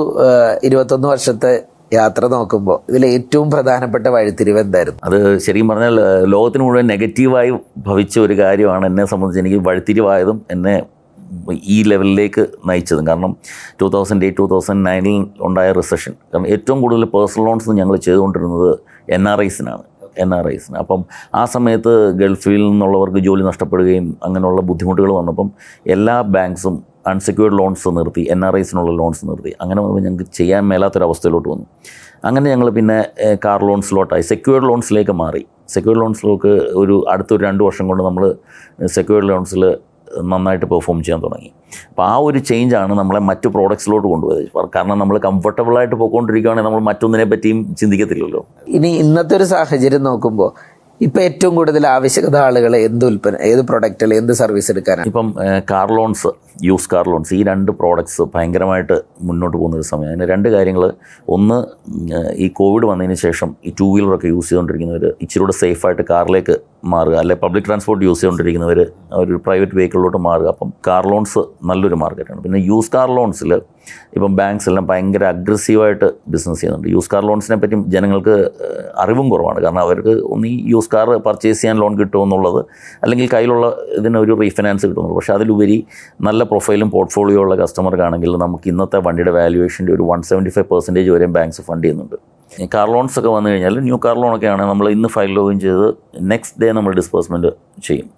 ഇരുപത്തൊന്ന് 0.70 1.10
വർഷത്തെ 1.14 1.54
യാത്ര 1.94 2.26
നോക്കുമ്പോൾ 2.34 2.78
ഇതിൽ 2.90 3.04
ഏറ്റവും 3.08 3.48
പ്രധാനപ്പെട്ട 3.54 4.08
വഴിത്തിരിവ് 4.16 4.60
എന്തായിരുന്നു? 4.60 5.00
അത് 5.08 5.16
ശരിക്കും 5.46 5.70
പറഞ്ഞാൽ 5.72 5.96
ലോകത്തിന് 6.34 6.64
മുഴുവൻ 6.68 6.86
നെഗറ്റീവായി 6.94 7.52
ഭവിച്ച 7.88 8.16
ഒരു 8.26 8.36
കാര്യമാണ് 8.42 8.86
എന്നെ 8.92 9.06
സംബന്ധിച്ച് 9.12 9.42
എനിക്ക് 9.44 9.60
വഴിത്തിരിവായതും 9.68 10.38
എന്നെ 10.52 10.76
ഈ 11.74 11.78
ലെവലിലേക്ക് 11.92 12.44
നയിച്ചതും. 12.70 13.06
കാരണം 13.12 13.32
two 13.82 13.88
thousand 13.96 14.26
eight 14.28 14.40
two 14.42 14.48
thousand 14.54 14.84
നയനിൽ 14.90 15.22
ഉണ്ടായ 15.48 15.70
റിസഷൻ 15.80 16.14
കാരണം 16.32 16.50
ഏറ്റവും 16.56 16.80
കൂടുതൽ 16.84 17.06
പേഴ്സണൽ 17.16 17.46
ലോൺസ് 17.50 17.78
ഞങ്ങൾ 17.82 17.96
ചെയ്തുകൊണ്ടിരുന്നത് 18.08 18.70
എൻ 19.18 19.26
ആർ 19.34 19.42
ഐസിനാണ് 19.48 19.84
എൻ 20.24 20.32
ആർ 20.38 20.46
ഐസിന് 20.56 20.78
അപ്പം 20.84 21.02
ആ 21.40 21.44
സമയത്ത് 21.56 21.92
ഗൾഫിൽ 22.22 22.64
നിന്നുള്ളവർക്ക് 22.70 23.20
ജോലി 23.28 23.44
നഷ്ടപ്പെടുകയും 23.50 24.08
അങ്ങനെയുള്ള 24.28 24.62
ബുദ്ധിമുട്ടുകൾ 24.70 25.12
വന്നപ്പം 25.20 25.50
എല്ലാ 25.96 26.16
ബാങ്ക്സും 26.36 26.76
അൺസെക്യൂർഡ് 27.12 27.56
ലോൺസ് 27.60 27.92
നിർത്തി 27.98 28.24
എൻ 28.34 28.42
ആർ 28.48 28.56
ഐസിനുള്ള 28.62 28.92
ലോൺസ് 29.02 29.24
നിർത്തി. 29.30 29.52
അങ്ങനെ 29.62 29.80
വന്നപ്പോൾ 29.82 30.04
ഞങ്ങൾക്ക് 30.08 30.28
ചെയ്യാൻ 30.40 30.64
മേലാത്തൊരവസ്ഥയിലോട്ട് 30.72 31.50
വന്നു. 31.54 31.66
അങ്ങനെ 32.28 32.46
ഞങ്ങൾ 32.54 32.68
പിന്നെ 32.78 32.98
കാർ 33.46 33.62
ലോൺസിലോട്ടായി 33.70 34.26
സെക്യൂർഡ് 34.32 34.68
ലോൺസിലേക്ക് 34.70 35.14
മാറി. 35.24 35.42
സെക്യൂർഡ് 35.76 36.02
ലോൺസിലേക്ക് 36.02 36.52
ഒരു 36.82 36.96
അടുത്തൊരു 37.14 37.42
രണ്ട് 37.48 37.62
വർഷം 37.68 37.86
കൊണ്ട് 37.90 38.04
നമ്മൾ 38.10 38.24
സെക്യൂർഡ് 38.98 39.28
ലോൺസിൽ 39.32 39.64
നന്നായിട്ട് 40.32 40.68
പെർഫോം 40.74 41.00
ചെയ്യാൻ 41.06 41.22
തുടങ്ങി. 41.26 41.52
അപ്പോൾ 41.92 42.06
ആ 42.12 42.14
ഒരു 42.28 42.40
ചേഞ്ചാണ് 42.50 42.94
നമ്മളെ 43.02 43.22
മറ്റു 43.30 43.50
പ്രോഡക്ട്സിലോട്ട് 43.56 44.08
കൊണ്ടുപോയത്. 44.12 44.50
കാരണം 44.76 44.98
നമ്മൾ 45.04 45.18
കംഫർട്ടബിളായിട്ട് 45.30 45.96
പോയിക്കൊണ്ടിരിക്കുകയാണെങ്കിൽ 46.02 46.70
നമ്മൾ 46.70 46.84
മറ്റൊന്നിനെ 46.90 47.26
പറ്റിയും 47.34 47.62
ചിന്തിക്കത്തില്ലല്ലോ. 47.82 48.44
ഇനി 48.78 48.92
ഇന്നത്തെ 49.06 49.36
ഒരു 49.40 49.48
സാഹചര്യം 49.56 50.06
നോക്കുമ്പോൾ 50.12 50.52
ഇപ്പോൾ 51.06 51.22
ഏറ്റവും 51.28 51.54
കൂടുതൽ 51.58 51.84
ആവശ്യകത 51.92 52.38
ആളുകൾ 52.48 52.74
എന്ത് 52.88 53.04
ഉൽപ്പന്നം 53.08 53.40
ഏത് 53.48 53.62
പ്രൊഡക്റ്റിൽ 53.70 54.12
എന്ത് 54.18 54.34
സർവീസ് 54.40 54.70
എടുക്കാനാണ്? 54.74 55.08
ഇപ്പം 55.12 55.28
car 55.72 55.90
loans 55.98 56.30
use 56.68 56.90
car 56.92 57.06
loans 57.12 57.32
ഈ 57.38 57.40
രണ്ട് 57.50 57.72
പ്രോഡക്ട്സ് 57.80 58.24
ഭയങ്കരമായിട്ട് 58.34 58.98
മുന്നോട്ട് 59.28 59.56
പോകുന്ന 59.58 59.80
ഒരു 59.80 59.88
സമയം. 59.92 60.10
അതിന് 60.12 60.28
രണ്ട് 60.34 60.50
കാര്യങ്ങൾ 60.56 60.86
ഒന്ന് 61.36 61.58
ഈ 62.44 62.50
കോവിഡ് 62.60 62.88
വന്നതിന് 62.92 63.18
ശേഷം 63.26 63.50
ഈ 63.70 63.74
ടൂ 63.80 63.88
വീലറൊക്കെ 63.96 64.30
യൂസ് 64.34 64.48
ചെയ്തുകൊണ്ടിരിക്കുന്നവർ 64.50 65.06
ഇച്ചിരൂടെ 65.26 65.56
സേഫായിട്ട് 65.64 66.06
കാറിലേക്ക് 66.12 66.58
മാറുക. 66.94 67.16
അല്ലെ 67.22 67.36
പബ്ലിക് 67.44 67.66
ട്രാൻസ്പോർട്ട് 67.68 68.04
യൂസ് 68.06 68.20
ചെയ്തുകൊണ്ടിരിക്കുന്നവർ 68.20 68.80
ഒരു 69.22 69.36
പ്രൈവറ്റ് 69.46 69.76
വെഹിക്കിളിലോട്ട് 69.80 70.20
മാറുക. 70.28 70.48
അപ്പം 70.54 70.70
കാർ 70.88 71.04
ലോൺസ് 71.12 71.42
നല്ലൊരു 71.70 71.98
മാർക്കറ്റാണ് 72.04 72.42
പിന്നെ 72.46 72.60
യൂസ് 72.70 72.92
കാർ 72.96 73.10
ലോൺസിൽ 73.18 73.54
ഇപ്പം 74.16 74.32
ബാങ്ക്സ് 74.40 74.68
എല്ലാം 74.70 74.86
ഭയങ്കര 74.90 75.24
അഗ്രസീവായിട്ട് 75.36 76.08
ബിസിനസ് 76.34 76.60
ചെയ്യുന്നുണ്ട്. 76.62 76.88
യൂസ് 76.96 77.10
കാർ 77.14 77.24
ലോൺസിനെ 77.30 77.58
പറ്റി 77.64 77.78
ജനങ്ങൾക്ക് 77.96 78.36
അറിവും 79.04 79.30
കുറവാണ്. 79.34 79.60
കാരണം 79.66 79.82
അവർക്ക് 79.86 80.14
ഒന്ന് 80.34 80.52
യൂസ് 80.74 80.92
കാർ 80.96 81.10
പർച്ചേസ് 81.28 81.60
ചെയ്യാൻ 81.62 81.78
ലോൺ 81.84 81.96
കിട്ടുമെന്നുള്ളത് 82.02 82.62
അല്ലെങ്കിൽ 83.04 83.30
കയ്യിലുള്ള 83.36 83.68
ഇതിന് 84.00 84.20
ഒരു 84.26 84.36
റീഫിനാൻസ് 84.44 84.86
കിട്ടുന്നുള്ളൂ 84.90 85.18
പക്ഷേ 85.20 85.34
അതിലുപരി 85.38 85.78
നല്ല 86.30 86.44
പ്രൊഫൈലും 86.52 86.92
പോർട്ട്ഫോളിയോ 86.98 87.42
ഉള്ള 87.46 87.56
കസ്റ്റമർക്കാണെങ്കിൽ 87.64 88.32
നമുക്ക് 88.46 88.70
ഇന്നത്തെ 88.74 89.00
വണ്ടിയുടെ 89.08 89.34
വാല്യുവേഷന്റെ 89.40 89.94
ഒരു 89.98 90.06
വൺ 90.12 90.22
സെവന്റി 90.32 90.54
ഫൈവ് 90.58 90.70
പെർസെന്റേജ് 90.74 91.12
വരെയും 91.16 91.34
ബാങ്ക്സ് 91.40 91.64
ഫണ്ട് 91.70 91.84
ചെയ്യുന്നുണ്ട്. 91.88 92.18
കാർ 92.74 92.88
ലോൺസ് 92.94 93.18
ഒക്കെ 93.20 93.30
വന്നു 93.36 93.50
കഴിഞ്ഞാൽ 93.52 93.76
ന്യൂ 93.88 93.98
കാർ 94.06 94.16
ലോണൊക്കെ 94.22 94.48
ആണെങ്കിൽ 94.54 94.72
നമ്മൾ 94.72 94.88
ഇന്ന് 94.96 95.10
ഫയൽ 95.16 95.32
ലോഗിൻ 95.40 95.60
ചെയ്ത് 95.66 95.88
നെക്സ്റ്റ് 96.32 96.62
ഡേ 96.62 96.70
നമ്മൾ 96.78 96.92
ഡിസ്പേഴ്സ്മെന്റ് 97.00 97.52
ചെയ്യും. 97.88 98.10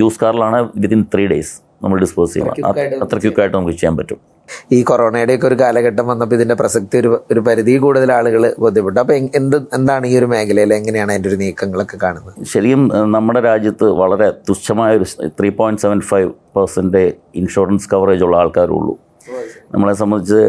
യൂസ് 0.00 0.20
കാറിലാണ് 0.22 0.60
വിതിൻ 0.82 1.02
ത്രീ 1.14 1.24
ഡേയ്സ് 1.32 1.54
നമ്മൾ 1.84 1.98
ഡിസ്പോസ് 2.04 2.34
ചെയ്യണം 2.34 3.02
അത്ര 3.04 3.18
ക്യൂക്കായിട്ട് 3.24 3.56
നമുക്ക് 3.56 3.76
ചെയ്യാൻ 3.80 3.96
പറ്റും. 3.98 4.20
ഈ 4.76 4.78
കൊറോണയുടെ 4.88 5.34
ഒക്കെ 5.36 5.46
ഒരു 5.48 5.56
കാലഘട്ടം 5.60 6.06
വന്നപ്പോൾ 6.10 6.36
ഇതിന്റെ 6.38 6.56
പ്രസക്തി 6.60 6.96
ഒരു 7.02 7.10
ഒരു 7.32 7.40
പരിധി 7.46 7.74
കൂടുതൽ 7.84 8.10
ആളുകൾ 8.16 8.42
ബോധ്യപ്പെട്ടു. 8.64 8.98
അപ്പോൾ 9.02 9.14
എന്ത് 9.38 9.56
എന്താണ് 9.78 10.06
ഈ 10.10 10.14
ഒരു 10.20 10.26
മേഖലയിൽ 10.32 10.74
എങ്ങനെയാണ് 10.78 11.12
അതിന്റെ 11.14 11.30
ഒരു 11.30 11.38
നീക്കങ്ങളൊക്കെ 11.42 11.98
കാണുന്നത്? 12.04 12.34
ശരിക്കും 12.52 12.82
നമ്മുടെ 13.16 13.40
രാജ്യത്ത് 13.50 13.88
വളരെ 14.02 14.28
തുച്ഛമായ 14.48 14.98
ഒരു 15.00 15.06
three 15.38 15.50
point 15.60 15.82
seven 15.84 16.00
five 16.10 16.30
percent 16.56 17.04
insurance 17.42 17.88
coverage 17.94 18.24
ഉള്ള 18.28 18.36
ആൾക്കാരുള്ളൂ 18.42 18.94
നമ്മളെ 19.74 19.92
സംബന്ധിച്ച് 20.00 20.40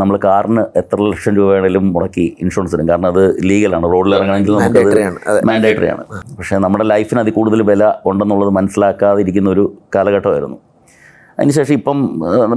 നമ്മൾ 0.00 0.16
കാറിന് 0.24 0.62
എത്ര 0.80 0.96
ലക്ഷം 1.12 1.32
രൂപ 1.38 1.46
വേണേലും 1.54 1.84
മുടക്കി 1.94 2.26
ഇൻഷുറൻസ് 2.42 2.74
ഇടും. 2.76 2.86
കാരണം 2.90 3.08
അത് 3.12 3.22
ലീഗലാണ്. 3.48 3.86
റോഡിൽ 3.94 4.14
ഇറങ്ങണമെങ്കിൽ 4.18 4.56
നമുക്ക് 4.58 4.82
മാൻഡേറ്ററി 5.50 5.88
ആണ്. 5.94 6.04
പക്ഷേ 6.38 6.58
നമ്മുടെ 6.64 6.84
ലൈഫിന് 6.92 7.20
അതിൽ 7.22 7.34
കൂടുതൽ 7.38 7.62
വില 7.70 7.92
ഉണ്ടെന്നുള്ളത് 8.10 8.52
മനസ്സിലാക്കാതിരിക്കുന്ന 8.58 9.50
ഒരു 9.56 9.64
കാലഘട്ടമായിരുന്നു. 9.96 10.58
അതിനുശേഷം 11.38 11.74
ഇപ്പം 11.78 11.98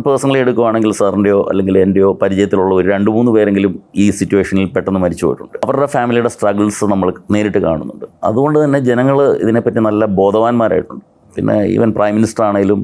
പേഴ്സണലി 0.06 0.40
എടുക്കുകയാണെങ്കിൽ 0.44 0.92
സാറിന്റെയോ 1.00 1.40
അല്ലെങ്കിൽ 1.52 1.75
എന്റെയോ 1.84 2.10
പരിചയത്തിലുള്ള 2.24 2.74
ഒരു 2.80 2.88
രണ്ട് 2.94 3.10
മൂന്ന് 3.16 3.31
പേരെങ്കിലും 3.36 3.74
ഈ 4.04 4.06
സിറ്റുവേഷനിൽ 4.19 4.68
പെട്ടെന്ന് 4.75 5.01
മരിച്ചു 5.04 5.25
പോയിട്ടുണ്ട്. 5.25 5.58
അവരുടെ 5.66 5.88
ഫാമിലിയുടെ 5.96 6.31
സ്ട്രഗിൾസ് 6.36 6.86
നമ്മൾ 6.94 7.10
നേരിട്ട് 7.36 7.62
കാണുന്നുണ്ട്. 7.68 8.06
അതുകൊണ്ട് 8.30 8.58
തന്നെ 8.63 8.81
ജനങ്ങൾ 8.90 9.18
ഇതിനെപ്പറ്റി 9.44 9.81
നല്ല 9.88 10.06
ബോധവാന്മാരായിട്ടുണ്ട്. 10.19 11.06
പിന്നെ 11.38 11.56
ഈവൻ 11.75 11.90
പ്രൈം 12.00 12.13
മിനിസ്റ്റർ 12.19 12.44
ആണെങ്കിലും 12.50 12.81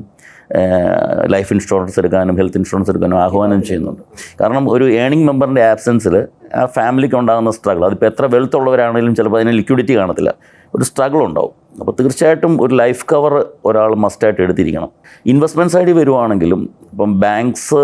ലൈഫ് 1.34 1.54
ഇൻഷുറൻസ് 1.54 1.98
എടുക്കാനും 2.00 2.36
ഹെൽത്ത് 2.40 2.58
ഇൻഷുറൻസ് 2.58 2.90
എടുക്കാനും 2.92 3.18
ആഹ്വാനം 3.26 3.64
ചെയ്യുന്നുണ്ട്. 3.64 4.04
കാരണം 4.42 4.72
ഒരു 4.72 4.86
ഏണിംഗ് 5.04 5.26
മെമ്പറിന്റെ 5.28 5.64
ആബ്സെൻസിൽ 5.72 6.16
ആ 6.60 6.66
ഫാമിലിക്ക് 6.78 7.16
ഉണ്ടാകുന്ന 7.16 7.52
സ്ട്രഗിൾ 7.52 7.86
അതിപ്പോൾ 7.86 8.06
എത്ര 8.06 8.26
വെൽത്ത് 8.36 8.56
ഉള്ളവരാണെങ്കിലും 8.60 9.16
ചിലപ്പോൾ 9.20 9.40
അതിന് 9.40 9.54
ലിക്വിഡിറ്റി 9.60 9.94
കാണത്തില്ല. 10.00 10.34
ഒരു 10.76 10.84
സ്ട്രഗിൾ 10.84 11.20
ഉണ്ടാവും. 11.28 11.54
അപ്പോൾ 11.80 11.94
തീർച്ചയായിട്ടും 12.00 12.54
ഒരു 12.64 12.74
ലൈഫ് 12.82 13.06
കവർ 13.12 13.34
ഒരാൾ 13.66 13.92
മസ്റ്റായിട്ട് 14.06 14.42
എടുത്തിരിക്കണം. 14.42 14.90
ഇൻവെസ്റ്റ്മെന്റ് 15.26 15.74
സൈഡിൽ 15.74 15.96
വരുവാണെങ്കിലും 16.02 16.62
ഇപ്പം 16.92 17.12
ബാങ്ക്സ് 17.20 17.84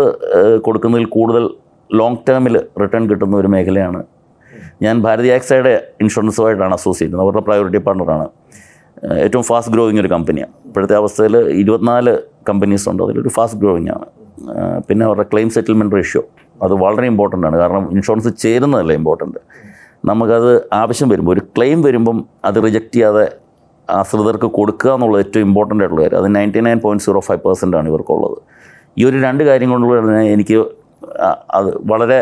കൊടുക്കുന്നതിൽ 0.66 1.06
കൂടുതൽ 1.16 1.44
ലോങ് 1.90 2.22
ടേമിൽ 2.28 2.56
റിട്ടേൺ 2.82 3.10
കിട്ടുന്ന 3.10 3.36
ഒരു 3.36 3.48
മേഖലയാണ്. 3.48 4.02
ഞാൻ 4.82 5.02
ഭാരതി 5.02 5.28
ആക്സൈഡ് 5.28 5.72
ഇൻഷുറൻസുമായിട്ടാണ് 6.02 6.74
അസോസിയേറ്റ് 6.78 6.98
ചെയ്യുന്നത്. 6.98 7.24
അവരുടെ 7.24 7.42
പ്രയോറിറ്റി 7.46 7.80
പാർട്ണറാണ് 7.86 8.26
ഏറ്റവും 9.24 9.44
ഫാസ്റ്റ് 9.48 9.72
ഗ്രോയിങ് 9.74 10.00
ഒരു 10.00 10.08
കമ്പനിയാണ് 10.08 10.52
ഇപ്പോഴത്തെ 10.68 10.94
അവസ്ഥയിൽ 10.94 11.36
ഇരുപത്തിനാല് 11.36 12.12
കമ്പനീസ് 12.48 12.86
ഉണ്ട്. 12.90 13.02
അതിലൊരു 13.06 13.30
ഫാസ്റ്റ് 13.36 13.60
ഗ്രോയിങ് 13.62 13.90
ആണ്. 13.96 14.06
പിന്നെ 14.88 15.02
അവരുടെ 15.08 15.26
ക്ലെയിം 15.32 15.48
സെറ്റിൽമെന്റ് 15.56 15.94
റേഷ്യോ 15.98 16.22
അത് 16.64 16.74
വളരെ 16.82 17.06
ഇമ്പോർട്ടന്റ് 17.12 17.46
ആണ്. 17.48 17.56
കാരണം 17.62 17.84
ഇൻഷുറൻസ് 17.94 18.30
ചേരുന്നതല്ല 18.44 18.92
ഇമ്പോർട്ടന്റ് 19.00 19.40
നമുക്കത് 20.08 20.52
ആവശ്യം 20.80 21.08
വരുമ്പോൾ 21.12 21.32
ഒരു 21.36 21.42
ക്ലെയിം 21.56 21.78
വരുമ്പം 21.86 22.18
അത് 22.48 22.58
റിജക്റ്റ് 22.66 22.96
ചെയ്യാതെ 22.96 23.24
ആശ്രിതർക്ക് 23.88 24.48
കൊടുക്കുക 24.58 24.90
എന്നുള്ളത് 24.96 25.20
ഏറ്റവും 25.24 25.44
ഇമ്പോർട്ടന്റ് 25.48 25.82
ആയിട്ടുള്ള 25.82 26.02
കാര്യം. 26.04 26.18
അത് 26.22 26.28
ninety 26.36 26.60
nine 26.66 26.78
point 26.84 27.04
zero 27.06 27.20
five 27.28 27.40
percent 27.46 27.76
ആണ് 27.78 27.86
ഇവർക്കുള്ളത്. 27.92 28.38
ഈ 28.98 29.04
ഒരു 29.08 29.16
രണ്ട് 29.26 29.42
കാര്യം 29.48 29.70
കൊണ്ടുള്ള 29.74 30.18
എനിക്ക് 30.34 30.58
അത് 31.58 31.70
വളരെ 31.92 32.18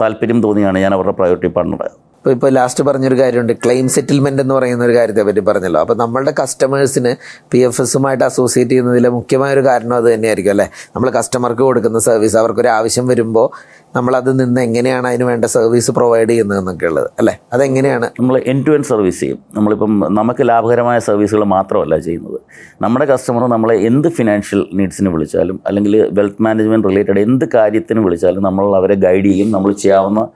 താല്പര്യം 0.00 0.38
തോന്നിയാണ് 0.44 0.78
ഞാൻ 0.84 0.92
അവരുടെ 0.96 1.14
പ്രയോറിറ്റി 1.18 1.50
പാർട്ണറായത് 1.56 1.98
ഇപ്പോൾ 2.20 2.30
ഇപ്പോൾ 2.30 2.50
ലാസ്റ്റ് 2.50 2.84
പറഞ്ഞൊരു 2.84 3.16
കാര്യമുണ്ട്. 3.18 3.52
ക്ലെയിം 3.52 3.88
സെറ്റിൽമെന്റ് 3.88 4.42
എന്ന് 4.42 4.54
പറയുന്ന 4.54 4.84
ഒരു 4.84 4.94
കാര്യത്തെ 4.94 5.22
പറ്റി 5.22 5.40
പറഞ്ഞല്ലോ. 5.40 5.80
അപ്പോൾ 5.80 5.96
നമ്മളുടെ 5.96 6.32
കസ്റ്റമേഴ്സിന് 6.40 7.16
പി 7.52 7.58
എഫ് 7.58 7.82
എസുമായിട്ട് 7.82 8.24
അസോസിയേറ്റ് 8.24 8.70
ചെയ്യുന്നതിലെ 8.70 9.08
മുഖ്യമായ 9.08 9.52
ഒരു 9.52 9.64
കാരണം 9.64 9.94
അത് 9.94 10.14
തന്നെയായിരിക്കും 10.14 10.50
അല്ലേ? 10.50 10.66
നമ്മൾ 10.96 11.10
കസ്റ്റമർക്ക് 11.10 11.62
കൊടുക്കുന്ന 11.62 11.98
സർവീസ് 11.98 12.36
അവർക്കൊരു 12.36 12.68
ആവശ്യം 12.68 13.06
വരുമ്പോൾ 13.06 13.48
നമ്മളത് 13.96 14.40
നിന്ന് 14.40 14.60
എങ്ങനെയാണ് 14.60 15.08
അതിന് 15.08 15.24
വേണ്ട 15.24 15.44
സർവീസ് 15.44 15.90
പ്രൊവൈഡ് 15.90 16.28
ചെയ്യുന്നതെന്നൊക്കെ 16.28 16.86
ഉള്ളത്. 16.86 17.10
അല്ലേ? 17.18 17.38
അതെങ്ങനെയാണ്? 17.52 18.06
നമ്മൾ 18.20 18.42
എൻ 18.46 18.64
ടു 18.66 18.70
എൻ 18.70 18.82
സർവീസ് 18.82 19.20
ചെയ്യും. 19.20 19.38
നമ്മളിപ്പം 19.54 20.04
നമുക്ക് 20.10 20.48
ലാഭകരമായ 20.48 20.98
സർവീസുകൾ 20.98 21.44
മാത്രമല്ല 21.44 21.98
ചെയ്യുന്നത്. 21.98 22.40
നമ്മുടെ 22.82 23.04
കസ്റ്റമർ 23.04 23.42
നമ്മളെ 23.48 23.74
എന്ത് 23.74 24.08
ഫിനാൻഷ്യൽ 24.08 24.66
നീഡ്സിന് 24.74 25.08
വിളിച്ചാലും 25.08 25.60
അല്ലെങ്കിൽ 25.66 26.08
വെൽത്ത് 26.12 26.42
മാനേജ്മെന്റ് 26.42 26.88
റിലേറ്റഡ് 26.88 27.20
എന്ത് 27.20 27.44
കാര്യത്തിന് 27.54 28.00
വിളിച്ചാലും 28.00 28.42
നമ്മൾ 28.42 28.76
അവരെ 28.76 28.94
ഗൈഡ് 28.94 29.24
ചെയ്യും. 29.24 29.50
നമ്മൾ 29.50 29.72
ചെയ്യാവുന്ന 29.72 30.28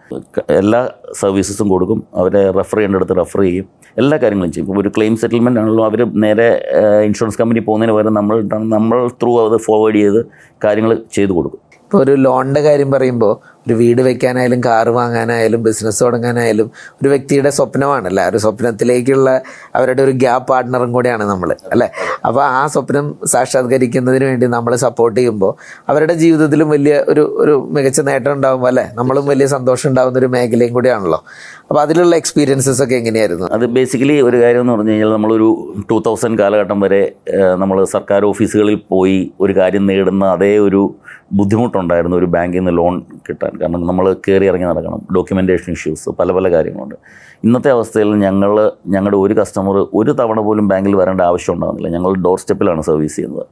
എല്ലാ 0.50 0.90
സർവീസസും 1.20 1.68
കൊടുക്കും. 1.68 2.04
അവരെ 2.14 2.50
റെഫർ 2.50 2.76
ചെയ്യേണ്ടടുത്ത് 2.76 3.16
റെഫർ 3.16 3.40
ചെയ്യും. 3.40 3.66
എല്ലാ 3.98 4.16
കാര്യങ്ങളും 4.16 4.52
ചെയ്യും. 4.52 4.68
ഇപ്പോൾ 4.68 4.80
ഒരു 4.80 4.88
ക്ലെയിം 4.88 5.16
സെറ്റിൽമെന്റ് 5.16 5.60
ആണല്ലോ 5.60 5.84
അവർ 5.84 6.12
നേരെ 6.14 6.70
ഇൻഷുറൻസ് 7.04 7.38
കമ്പനി 7.38 7.60
പോകുന്നതിന് 7.60 7.96
പകരം 7.96 8.14
നമ്മൾ 8.14 8.42
നമ്മൾ 8.76 9.08
ത്രൂ 9.08 9.48
അത് 9.48 9.56
ഫോർവേഡ് 9.56 9.94
ചെയ്ത് 9.94 10.26
കാര്യങ്ങൾ 10.64 10.98
ചെയ്തു 11.12 11.32
കൊടുക്കും. 11.32 11.73
ഇപ്പോൾ 11.84 11.98
ഒരു 12.02 12.14
ലോണിന്റെ 12.16 12.60
കാര്യം 12.60 12.90
പറയുമ്പോൾ 12.90 13.32
ഒരു 13.66 13.74
വീട് 13.74 14.00
വെക്കാനായാലും 14.02 14.60
കാറ് 14.66 14.90
വാങ്ങാനായാലും 14.96 15.60
ബിസിനസ് 15.66 16.00
തുടങ്ങാനായാലും 16.04 16.66
ഒരു 17.00 17.08
വ്യക്തിയുടെ 17.08 17.50
സ്വപ്നമാണല്ലേ 17.58 18.24
ഒരു 18.30 18.38
സ്വപ്നത്തിലേക്കുള്ള 18.44 19.28
അവരുടെ 19.76 20.02
ഒരു 20.02 20.12
ഗ്യാപ്പ് 20.22 20.48
പാർട്ട്ണറും 20.50 20.90
കൂടെയാണ് 20.96 21.24
നമ്മൾ 21.24 21.50
അല്ലേ? 21.74 21.88
അപ്പോൾ 22.28 22.42
ആ 22.58 22.66
സ്വപ്നം 22.74 23.06
സാക്ഷാത്കരിക്കുന്നതിന് 23.32 24.26
വേണ്ടി 24.30 24.46
നമ്മൾ 24.46 24.72
സപ്പോർട്ട് 24.84 25.16
ചെയ്യുമ്പോൾ 25.20 25.52
അവരുടെ 25.88 26.14
ജീവിതത്തിലും 26.14 26.68
വലിയ 26.74 26.94
ഒരു 27.12 27.24
ഒരു 27.42 27.54
മികച്ച 27.76 28.00
നേട്ടം 28.08 28.32
ഉണ്ടാകുമ്പോൾ 28.32 28.68
അല്ലേ? 28.72 28.86
നമ്മളും 28.98 29.24
വലിയ 29.32 29.46
സന്തോഷം 29.46 29.88
ഉണ്ടാകുന്ന 29.90 30.18
ഒരു 30.18 30.30
മേഖലയും 30.36 30.74
കൂടിയാണല്ലോ. 30.74 31.20
അപ്പോൾ 31.68 31.80
അതിലുള്ള 31.80 32.14
എക്സ്പീരിയൻസസ് 32.22 32.82
ഒക്കെ 32.84 32.94
എങ്ങനെയായിരുന്നു? 32.94 33.46
അത് 33.56 33.64
ബേസിക്കലി 33.76 34.16
ഒരു 34.20 34.36
കാര്യം 34.42 34.60
എന്ന് 34.60 34.72
പറഞ്ഞു 34.72 34.92
കഴിഞ്ഞാൽ 34.92 35.12
നമ്മളൊരു 35.16 35.48
ടൂ 35.90 35.98
തൗസൻഡ് 36.08 36.38
കാലഘട്ടം 36.42 36.80
വരെ 36.86 37.02
നമ്മൾ 37.62 37.76
സർക്കാർ 37.96 38.24
ഓഫീസുകളിൽ 38.32 38.76
പോയി 38.92 39.18
ഒരു 39.40 39.52
കാര്യം 39.60 39.86
നേടുന്ന 39.86 40.24
അതേ 40.36 40.52
ഒരു 40.58 40.82
ബുദ്ധിമുട്ടുണ്ടായിരുന്നു 41.32 42.16
ഒരു 42.16 42.28
ബാങ്കിൽ 42.34 42.60
നിന്ന് 42.60 42.72
ലോൺ 42.78 42.94
കിട്ടാൻ. 43.28 43.52
കാരണം 43.60 43.86
നമ്മൾ 43.86 44.16
കയറി 44.28 44.46
ഇറങ്ങി 44.50 44.66
നടക്കണം. 44.70 45.00
ഡോക്യുമെന്റേഷൻ 45.16 45.72
ഇഷ്യൂസ് 45.72 46.10
പല 46.10 46.32
പല 46.32 46.52
കാര്യങ്ങളുണ്ട്. 46.52 46.96
ഇന്നത്തെ 47.44 47.70
അവസ്ഥയിൽ 47.70 48.10
ഞങ്ങൾ 48.26 48.72
ഞങ്ങളുടെ 48.86 49.16
ഒരു 49.16 49.34
കസ്റ്റമർ 49.34 49.76
ഒരു 50.00 50.12
തവണ 50.20 50.40
പോലും 50.40 50.68
ബാങ്കിൽ 50.68 50.96
വരേണ്ട 50.96 51.20
ആവശ്യം 51.20 51.54
ഉണ്ടാകുന്നില്ല 51.54 51.88
ഞങ്ങൾ 51.96 52.14
ഡോർ 52.26 52.38
സ്റ്റെപ്പിലാണ് 52.38 52.82
സർവീസ് 52.82 53.16
ചെയ്യുന്നത് 53.16 53.46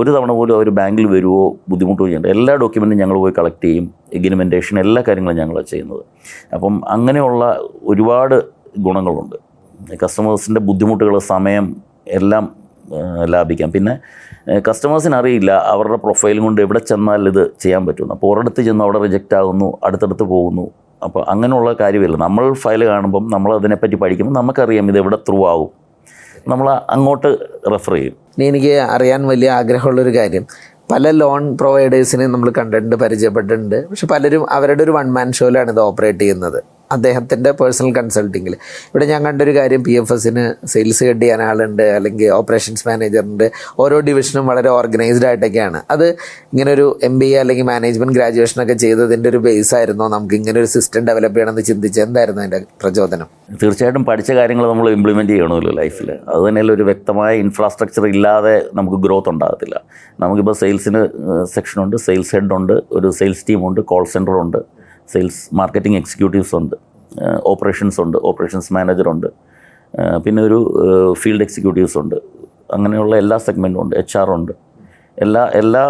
ഒരു 0.00 0.10
തവണ 0.10 0.30
പോലും 0.32 0.54
അവർ 0.56 0.68
ബാങ്കിൽ 0.70 1.06
വരുമോ 1.06 1.58
ബുദ്ധിമുട്ടോ 1.68 2.04
ചെയ്യേണ്ട. 2.04 2.26
എല്ലാ 2.26 2.54
ഡോക്യുമെന്റും 2.56 2.98
ഞങ്ങൾ 2.98 3.16
പോയി 3.18 3.34
കളക്ട് 3.38 3.64
ചെയ്യും. 3.64 3.86
എഗ്രിമെന്റേഷൻ 4.12 4.78
എല്ലാ 4.78 5.02
കാര്യങ്ങളും 5.08 5.36
ഞങ്ങളാണ് 5.36 5.66
ചെയ്യുന്നത്. 5.66 6.04
അപ്പം 6.54 6.74
അങ്ങനെയുള്ള 6.88 7.60
ഒരുപാട് 7.82 8.36
ഗുണങ്ങളുണ്ട്. 8.78 9.36
കസ്റ്റമേഴ്സിന്റെ 10.02 10.60
ബുദ്ധിമുട്ടുകൾ 10.60 11.18
സമയം 11.18 11.76
എല്ലാം 12.18 12.65
ലാഭിക്കാം. 13.34 13.72
പിന്നെ 13.72 13.94
കസ്റ്റമേഴ്സിന് 14.68 15.16
അറിയില്ല 15.16 15.50
അവരുടെ 15.52 15.96
പ്രൊഫൈലും 15.96 16.44
കൊണ്ട് 16.44 16.60
എവിടെ 16.62 16.78
ചെന്നാൽ 16.78 17.28
ഇത് 17.28 17.50
ചെയ്യാൻ 17.60 17.86
പറ്റുന്നു 17.86 18.14
അപ്പോൾ 18.14 18.34
ഒരിടത്ത് 18.34 18.62
ചെന്ന് 18.62 18.84
അവിടെ 18.84 18.98
റിജക്റ്റ് 18.98 19.36
ആകുന്നു 19.36 19.78
അടുത്തടുത്ത് 19.84 20.22
പോകുന്നു. 20.22 20.70
അപ്പോൾ 21.04 21.24
അങ്ങനെയുള്ള 21.28 21.72
കാര്യമില്ല. 21.80 22.16
നമ്മൾ 22.16 22.52
ഫയൽ 22.52 22.84
കാണുമ്പം 22.84 23.30
നമ്മൾ 23.30 23.54
അതിനെപ്പറ്റി 23.56 23.94
പഠിക്കുമ്പോൾ 23.94 24.40
നമുക്കറിയാം 24.40 24.88
ഇത് 24.88 24.98
എവിടെ 24.98 25.16
ത്രൂ 25.16 25.46
ആവും. 25.48 25.70
നമ്മൾ 26.48 26.70
അങ്ങോട്ട് 26.70 27.30
റെഫർ 27.72 27.94
ചെയ്യും. 27.94 28.16
എനിക്ക് 28.40 28.74
അറിയാൻ 28.94 29.26
വലിയ 29.26 29.50
ആഗ്രഹമുള്ളൊരു 29.50 30.14
കാര്യം. 30.16 30.46
പല 30.92 31.10
ലോൺ 31.10 31.56
പ്രൊവൈഡേഴ്സിനെ 31.56 32.26
നമ്മൾ 32.26 32.52
കണ്ടിട്ടുണ്ട് 32.58 32.96
പരിചയപ്പെട്ടിട്ടുണ്ട്. 32.96 33.88
പക്ഷെ 33.88 34.06
പലരും 34.06 34.50
അവരുടെ 34.50 34.82
ഒരു 34.82 34.90
വൺ 34.90 35.12
മാൻ 35.12 35.32
ഷോയിലാണ് 35.32 35.70
ഇത് 35.70 35.80
ഓപ്പറേറ്റ് 35.80 36.18
ചെയ്യുന്നത്. 36.18 36.75
അദ്ദേഹത്തിന്റെ 36.90 37.50
പേഴ്സണൽ 37.50 37.94
കൺസൾട്ടിങ്ങിൽ 37.94 38.54
ഇവിടെ 38.88 39.04
ഞാൻ 39.04 39.24
കണ്ടൊരു 39.24 39.54
കാര്യം 39.54 39.84
പി 39.84 39.92
എഫ് 39.92 40.12
എസിന് 40.12 40.66
സെയിൽസ് 40.66 41.04
ഹെഡ് 41.04 41.22
ചെയ്യാൻ 41.22 41.42
ആളുണ്ട് 41.42 41.82
അല്ലെങ്കിൽ 41.82 42.30
ഓപ്പറേഷൻസ് 42.30 42.88
മാനേജറുണ്ട് 42.88 43.50
ഓരോ 43.78 44.00
ഡിവിഷനും 44.00 44.46
വളരെ 44.46 44.68
ഓർഗനൈസ്ഡ് 44.68 45.26
ആയിട്ടൊക്കെയാണ്. 45.26 45.82
അത് 45.90 46.06
ഇങ്ങനെ 46.52 46.72
ഒരു 46.72 46.98
എം 47.02 47.18
ബി 47.18 47.26
എ 47.26 47.38
അല്ലെങ്കിൽ 47.38 47.64
മാനേജ്മെന്റ് 47.64 48.14
ഗ്രാജുവേഷനൊക്കെ 48.14 48.74
ചെയ്തതിന്റെ 48.74 49.28
ഒരു 49.28 49.36
ബേസ് 49.36 49.74
ആയിരുന്നോ. 49.74 50.08
നമുക്ക് 50.08 50.34
ഇങ്ങനെ 50.34 50.60
ഒരു 50.60 50.66
സിസ്റ്റം 50.66 51.04
ഡെവലപ്പ് 51.06 51.36
ചെയ്യണമെന്ന് 51.36 51.62
ചിന്തിച്ച് 51.62 52.00
എന്തായിരുന്നു 52.00 52.42
അതിന്റെ 52.42 52.60
പ്രചോദനം? 52.82 53.26
തീർച്ചയായിട്ടും 53.62 54.04
പഠിച്ച 54.04 54.32
കാര്യങ്ങൾ 54.32 54.68
നമ്മൾ 54.68 54.90
ഇംപ്ലിമെന്റ് 54.90 55.32
ചെയ്യണമല്ലോ 55.32 55.72
ലൈഫിൽ 55.72 56.10
അത് 56.10 56.72
ഒരു 56.72 56.82
വ്യക്തമായ 56.82 57.36
ഇൻഫ്രാസ്ട്രക്ചർ 57.36 58.06
ഇല്ലാതെ 58.06 58.62
നമുക്ക് 58.74 58.96
ഗ്രോത്ത് 58.96 59.28
ഉണ്ടാകത്തില്ല. 59.28 59.80
നമുക്കിപ്പോൾ 60.20 60.52
സെയിൽസിന് 60.52 61.08
സെക്ഷനുണ്ട് 61.44 61.96
സെയിൽസ് 61.96 62.36
ഹെഡ് 62.36 62.54
ഉണ്ട് 62.54 62.72
ഒരു 62.92 63.10
സെയിൽസ് 63.10 63.44
ടീമുണ്ട് 63.48 63.80
കോൾ 63.80 64.04
സെന്റർ 64.04 64.32
ഉണ്ട്. 64.32 64.75
സെയിൽസ് 65.12 65.40
മാർക്കറ്റിംഗ് 65.60 65.98
എക്സിക്യൂട്ടീവ്സ് 66.02 66.54
ഉണ്ട് 66.60 66.76
ഓപ്പറേഷൻസ് 67.50 67.98
ഉണ്ട് 68.04 68.18
ഓപ്പറേഷൻസ് 68.28 68.70
മാനേജറുണ്ട് 68.76 69.28
പിന്നെ 70.24 70.40
ഒരു 70.48 70.58
ഫീൽഡ് 71.20 71.44
എക്സിക്യൂട്ടീവ്സ് 71.46 71.98
ഉണ്ട്. 72.02 72.16
അങ്ങനെയുള്ള 72.74 73.14
എല്ലാ 73.22 73.36
സെഗ്മെന്റും 73.46 73.80
ഉണ്ട് 73.82 73.94
എച്ച് 73.96 74.16
ആർ 74.20 74.30
ഉണ്ട്. 74.36 74.52
എല്ലാ 75.24 75.42
എല്ലാ 75.60 75.82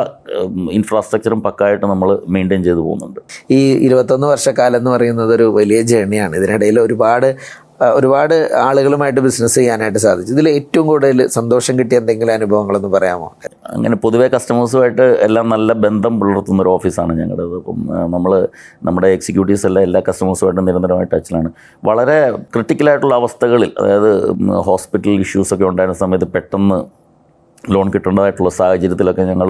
ഇൻഫ്രാസ്ട്രക്ചറും 0.78 1.40
പക്കായിട്ട് 1.46 1.86
നമ്മൾ 1.92 2.08
മെയിന്റെയിൻ 2.34 2.60
ചെയ്തു 2.66 2.82
പോകുന്നുണ്ട്. 2.86 3.20
ഈ 3.56 3.58
ഇരുപത്തൊന്ന് 3.86 4.26
വർഷക്കാലം 4.32 4.78
എന്ന് 4.80 4.90
പറയുന്നത് 4.90 5.32
ഒരു 5.34 5.46
വലിയ 5.58 5.78
ജേണിയാണ്. 5.92 6.34
ഇതിനിടയിൽ 6.40 6.76
ഒരുപാട് 6.80 7.28
ഒരുപാട് 7.96 8.34
ആളുകളുമായിട്ട് 8.66 9.20
ബിസിനസ് 9.26 9.56
ചെയ്യാനായിട്ട് 9.58 10.00
സാധിച്ചു. 10.04 10.32
ഇതിൽ 10.32 10.46
ഏറ്റവും 10.48 10.86
കൂടുതൽ 10.86 11.20
സന്തോഷം 11.36 11.74
കിട്ടിയ 11.78 11.98
എന്തെങ്കിലും 12.02 12.32
അനുഭവങ്ങളൊന്ന് 12.34 12.90
പറയാമോ? 12.96 13.28
അങ്ങനെ 13.74 13.96
പൊതുവേ 14.04 14.28
കസ്റ്റമേഴ്സുമായിട്ട് 14.34 15.06
എല്ലാം 15.26 15.46
നല്ല 15.54 15.72
ബന്ധം 15.86 16.14
പുലർത്തുന്ന 16.20 16.62
ഒരു 16.62 16.72
ഓഫീസാണ് 16.76 17.14
ഞങ്ങളുടെ 17.20 17.46
അപ്പം 17.60 17.80
നമ്മൾ 18.14 18.32
നമ്മുടെ 18.88 19.08
എക്സിക്യൂട്ടീവ്സ് 19.16 19.66
എല്ലാം 19.70 19.84
എല്ലാ 19.84 20.02
കസ്റ്റമേഴ്സുമായിട്ട് 20.08 20.62
നിരന്തരമായിട്ട് 20.68 21.14
ടച്ചിലാണ് 21.14 21.50
വളരെ 21.84 22.18
ക്രിട്ടിക്കലായിട്ടുള്ള 22.54 23.14
അവസ്ഥകളിൽ 23.14 23.72
അതായത് 23.82 24.12
ഹോസ്പിറ്റൽ 24.70 25.20
ഇഷ്യൂസൊക്കെ 25.26 25.66
ഉണ്ടായിരുന്ന 25.72 25.98
സമയത്ത് 26.04 26.28
പെട്ടെന്ന് 26.32 26.78
ലോൺ 27.74 27.86
കിട്ടേണ്ടതായിട്ടുള്ള 27.94 28.50
സാഹചര്യത്തിലൊക്കെ 28.58 29.22
ഞങ്ങൾ 29.30 29.48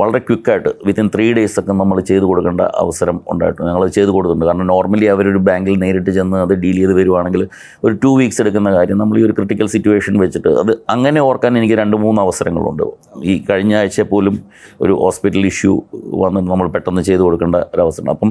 വളരെ 0.00 0.20
ക്വിക്കായിട്ട് 0.28 0.70
വിത്തിൻ 0.88 1.06
ത്രീ 1.14 1.26
ഡേയ്സ് 1.36 1.56
ഒക്കെ 1.60 1.74
നമ്മൾ 1.80 1.96
ചെയ്ത് 2.10 2.24
കൊടുക്കേണ്ട 2.30 2.62
അവസരം 2.82 3.16
ഉണ്ടായിട്ടുണ്ട്. 3.32 3.68
ഞങ്ങൾ 3.70 3.84
ചെയ്ത് 3.96 4.10
കൊടുത്തിട്ടുണ്ട്. 4.16 4.46
കാരണം 4.50 4.68
നോർമലി 4.72 5.06
അവരൊരു 5.14 5.40
ബാങ്കിൽ 5.48 5.76
നേരിട്ട് 5.84 6.10
ചെന്ന് 6.18 6.38
അത് 6.46 6.54
ഡീൽ 6.64 6.78
ചെയ്ത് 6.80 6.94
വരുവാണെങ്കിൽ 7.00 7.44
ഒരു 7.84 7.94
ടു 8.04 8.12
വീക്സ് 8.20 8.40
എടുക്കുന്ന 8.44 8.72
കാര്യം 8.76 8.98
നമ്മൾ 9.02 9.18
ഈ 9.20 9.24
ഒരു 9.28 9.36
ക്രിട്ടിക്കൽ 9.38 9.68
സിറ്റുവേഷൻ 9.76 10.16
വെച്ചിട്ട് 10.24 10.52
അത് 10.62 10.72
അങ്ങനെ 10.94 11.22
ഓർക്കാൻ 11.28 11.52
എനിക്ക് 11.62 11.78
രണ്ട് 11.82 11.96
മൂന്ന് 12.04 12.22
അവസരങ്ങളുണ്ട്. 12.26 12.84
ഈ 13.30 13.34
കഴിഞ്ഞ 13.50 13.74
ആഴ്ച 13.80 14.02
പോലും 14.12 14.36
ഒരു 14.84 14.94
ഹോസ്പിറ്റൽ 15.04 15.44
ഇഷ്യൂ 15.52 15.74
വന്ന് 16.24 16.40
നമ്മൾ 16.52 16.66
പെട്ടെന്ന് 16.76 17.02
ചെയ്ത് 17.08 17.22
കൊടുക്കേണ്ട 17.26 17.56
ഒരവസരം 17.74 18.10
അപ്പം 18.14 18.30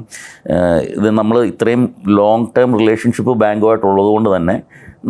ഇത് 0.97 1.09
നമ്മൾ 1.19 1.37
ഇത്രയും 1.51 1.83
ലോങ് 2.19 2.47
ടേം 2.57 2.71
റിലേഷൻഷിപ്പ് 2.81 3.33
ബാങ്കുമായിട്ടുള്ളത് 3.43 4.09
കൊണ്ട് 4.15 4.29
തന്നെ 4.35 4.55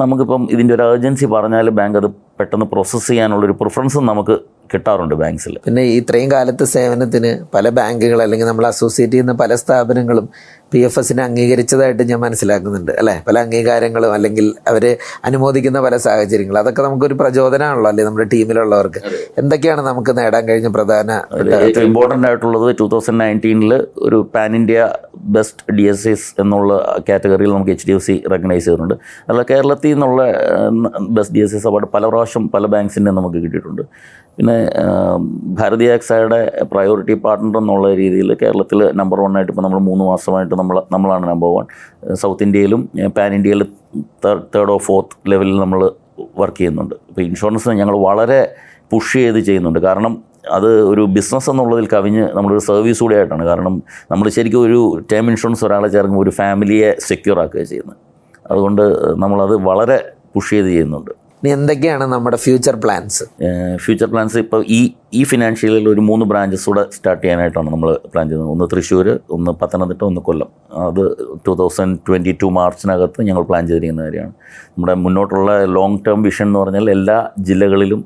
നമുക്കിപ്പം 0.02 0.44
ഇതിന്റെ 0.54 0.74
ഒരു 0.76 0.84
അർജൻസി 0.84 1.26
പറഞ്ഞാൽ 1.34 1.68
ബാങ്ക് 1.80 1.98
അത് 2.00 2.08
പെട്ടെന്ന് 2.44 2.68
പ്രോസസ്സ് 2.68 3.08
ചെയ്യാനുള്ളൊരു 3.08 3.56
പ്രിഫറൻസും 3.60 4.06
നമുക്ക് 4.06 4.38
കിട്ടാറുണ്ട് 4.74 5.16
ബാങ്ക്സിൽ 5.16 5.56
പിന്നെ 5.66 5.84
ഇത്രയും 5.96 6.30
കാലത്തെ 6.32 6.66
സേവനത്തിന് 6.74 7.32
പല 7.54 7.70
ബാങ്കുകൾ 7.70 8.20
അല്ലെങ്കിൽ 8.22 8.48
നമ്മൾ 8.48 8.66
അസോസിയേറ്റ് 8.68 9.14
ചെയ്യുന്ന 9.14 9.34
പല 9.34 9.56
സ്ഥാപനങ്ങളും 9.56 10.28
പി 10.74 10.80
എഫ് 10.88 11.00
എസിനെ 11.02 11.22
അംഗീകരിച്ചതായിട്ട് 11.28 12.04
ഞാൻ 12.12 12.20
മനസ്സിലാക്കുന്നുണ്ട് 12.26 12.92
അല്ലേ? 13.02 13.16
പല 13.28 13.38
അംഗീകാരങ്ങളും 13.46 14.14
അല്ലെങ്കിൽ 14.18 14.48
അവർ 14.72 14.86
അനുമോദിക്കുന്ന 15.30 15.82
പല 15.88 15.98
സാഹചര്യങ്ങളും. 16.08 16.60
അതൊക്കെ 16.64 16.84
നമുക്കൊരു 16.88 17.18
പ്രചോദനമാണല്ലോ 17.22 17.90
അല്ലേ? 17.92 18.06
നമ്മുടെ 18.10 18.28
ടീമിലുള്ളവർക്ക്. 18.34 19.02
എന്തൊക്കെയാണ് 19.42 19.84
നമുക്ക് 19.90 20.14
നേടാൻ 20.20 20.44
കഴിഞ്ഞ 20.50 20.72
പ്രധാന 20.78 21.12
ഏറ്റവും 21.68 21.86
ഇമ്പോർട്ടന്റ് 21.90 22.28
ആയിട്ടുള്ളത് 22.30 22.68
ടൂ 22.82 22.88
തൗസൻഡ് 22.96 23.22
നയന്റീനിൽ 23.24 23.74
ഒരു 24.08 24.20
pan 24.36 24.52
India 24.62 24.88
best 25.38 25.74
D 25.78 25.86
S 25.92 26.08
S 26.14 26.28
എന്നുള്ള 26.44 26.74
കാറ്റഗറിയിൽ 27.10 27.52
നമുക്ക് 27.56 27.74
H 27.76 27.86
D 27.90 27.94
F 27.98 28.06
C 28.08 28.16
recognise 28.32 28.66
ചെയ്തിട്ടുണ്ട്. 28.66 28.96
അല്ല 29.30 29.42
കേരളത്തിൽ 29.52 29.94
നിന്നുള്ള 29.94 30.22
best 31.18 31.36
D 31.38 31.44
S 31.46 31.56
S 31.60 31.68
award 31.70 31.88
പല 31.96 32.04
പ്രാവശ്യം 32.12 32.44
പല 32.56 32.66
ബാങ്ക്സിന്റെ 32.74 33.14
നമുക്ക് 33.20 33.40
കിട്ടിയിട്ടുണ്ട്. 33.46 33.84
പിന്നെ 34.38 34.56
ഭാരതി 35.58 35.88
എക്സയുടെ 35.96 36.40
പ്രയോറിറ്റി 36.72 37.16
പാർട്ട്ണർ 37.26 37.58
എന്നുള്ള 37.60 37.88
രീതിയിൽ 38.00 38.30
കേരളത്തിൽ 38.42 38.80
നമ്പർ 39.00 39.18
വൺ 39.24 39.34
ആയിട്ട് 39.38 39.52
ഇപ്പോൾ 39.54 39.66
നമ്മൾ 39.66 39.82
മൂന്ന് 39.90 40.04
മാസമായിട്ട് 40.06 40.56
നമ്മൾ 40.64 40.78
നമ്മളാണ് 40.96 41.26
നമ്പർ 41.34 41.50
വൺ 41.58 41.66
സൗത്ത് 42.24 42.44
ഇന്ത്യയിലും 42.48 42.84
പാൻ 43.18 43.32
ഇന്ത്യയിൽ 43.40 43.64
തേർഡ് 44.56 44.72
ഓ 44.76 44.78
ഫോർത്ത് 44.90 45.16
ലെവലിൽ 45.32 45.58
നമ്മൾ 45.64 45.80
വർക്ക് 46.42 46.60
ചെയ്യുന്നുണ്ട്. 46.60 46.96
ഇപ്പോൾ 47.10 47.24
ഇൻഷുറൻസ് 47.30 47.72
ഞങ്ങൾ 47.80 47.96
വളരെ 48.10 48.42
പുഷ് 48.92 49.14
ചെയ്ത് 49.20 49.40
ചെയ്യുന്നുണ്ട്. 49.48 49.80
കാരണം 49.88 50.14
അത് 50.56 50.70
ഒരു 50.92 51.04
ബിസിനസ് 51.16 51.48
എന്നുള്ളതിൽ 51.52 51.86
കവിഞ്ഞ് 51.94 52.24
നമ്മളൊരു 52.38 52.64
സർവീസ് 52.70 53.02
കൂടെ 53.04 53.16
ആയിട്ടാണ്. 53.20 53.44
കാരണം 53.50 53.76
നമ്മൾ 54.12 54.26
ശരിക്കും 54.38 54.62
ഒരു 54.68 54.80
ടേം 55.12 55.26
ഇൻഷുറൻസ് 55.32 55.64
ഒരാളെ 55.68 55.90
ചേർക്കുമ്പോൾ 55.96 56.24
ഒരു 56.26 56.34
ഫാമിലിയെ 56.40 56.90
സെക്യൂർ 57.10 57.38
ആക്കുകയാണ് 57.44 57.70
ചെയ്യുന്നത്. 57.72 57.98
അതുകൊണ്ട് 58.52 58.84
നമ്മളത് 59.24 59.56
വളരെ 59.70 59.98
പുഷ് 60.36 60.52
ചെയ്ത് 60.56 60.70
ചെയ്യുന്നുണ്ട്. 60.74 61.12
എന്തൊക്കെയാണ് 61.52 62.06
നമ്മുടെ 62.12 62.38
ഫ്യൂച്ചർ 62.44 62.76
പ്ലാൻസ് 62.84 63.24
ഫ്യൂച്ചർ 63.84 64.08
പ്ലാൻസ് 64.12 64.38
ഇപ്പോൾ 64.44 64.62
ഈ 64.78 64.80
ഈ 65.20 65.22
ഫിനാൻഷ്യലിൽ 65.32 65.86
ഒരു 65.94 66.02
മൂന്ന് 66.10 66.26
ബ്രാഞ്ചസ് 66.32 66.66
കൂടെ 66.70 66.84
സ്റ്റാർട്ട് 66.96 67.22
ചെയ്യാനായിട്ടാണ് 67.24 67.70
നമ്മൾ 67.74 67.90
പ്ലാൻ 68.12 68.26
ചെയ്യുന്നത്. 68.30 68.52
ഒന്ന് 68.54 68.66
തൃശ്ശൂർ 68.74 69.08
ഒന്ന് 69.38 69.52
പത്തനംതിട്ട 69.62 70.02
ഒന്ന് 70.10 70.22
കൊല്ലം. 70.30 70.50
അത് 70.88 71.04
ടു 71.48 71.54
തൗസൻഡ് 71.62 72.00
ട്വന്റി 72.08 72.34
ടു 72.44 72.50
മാർച്ചിനകത്ത് 72.60 73.28
ഞങ്ങൾ 73.30 73.46
പ്ലാൻ 73.52 73.64
ചെയ്തിരിക്കുന്ന 73.72 74.08
കാര്യമാണ്. 74.08 74.34
നമ്മുടെ 74.74 74.96
മുന്നോട്ടുള്ള 75.04 75.60
ലോങ് 75.78 76.02
ടേം 76.08 76.24
വിഷൻ 76.30 76.48
എന്ന് 76.50 76.60
പറഞ്ഞാൽ 76.64 76.88
എല്ലാ 76.98 77.20
ജില്ലകളിലും 77.50 78.02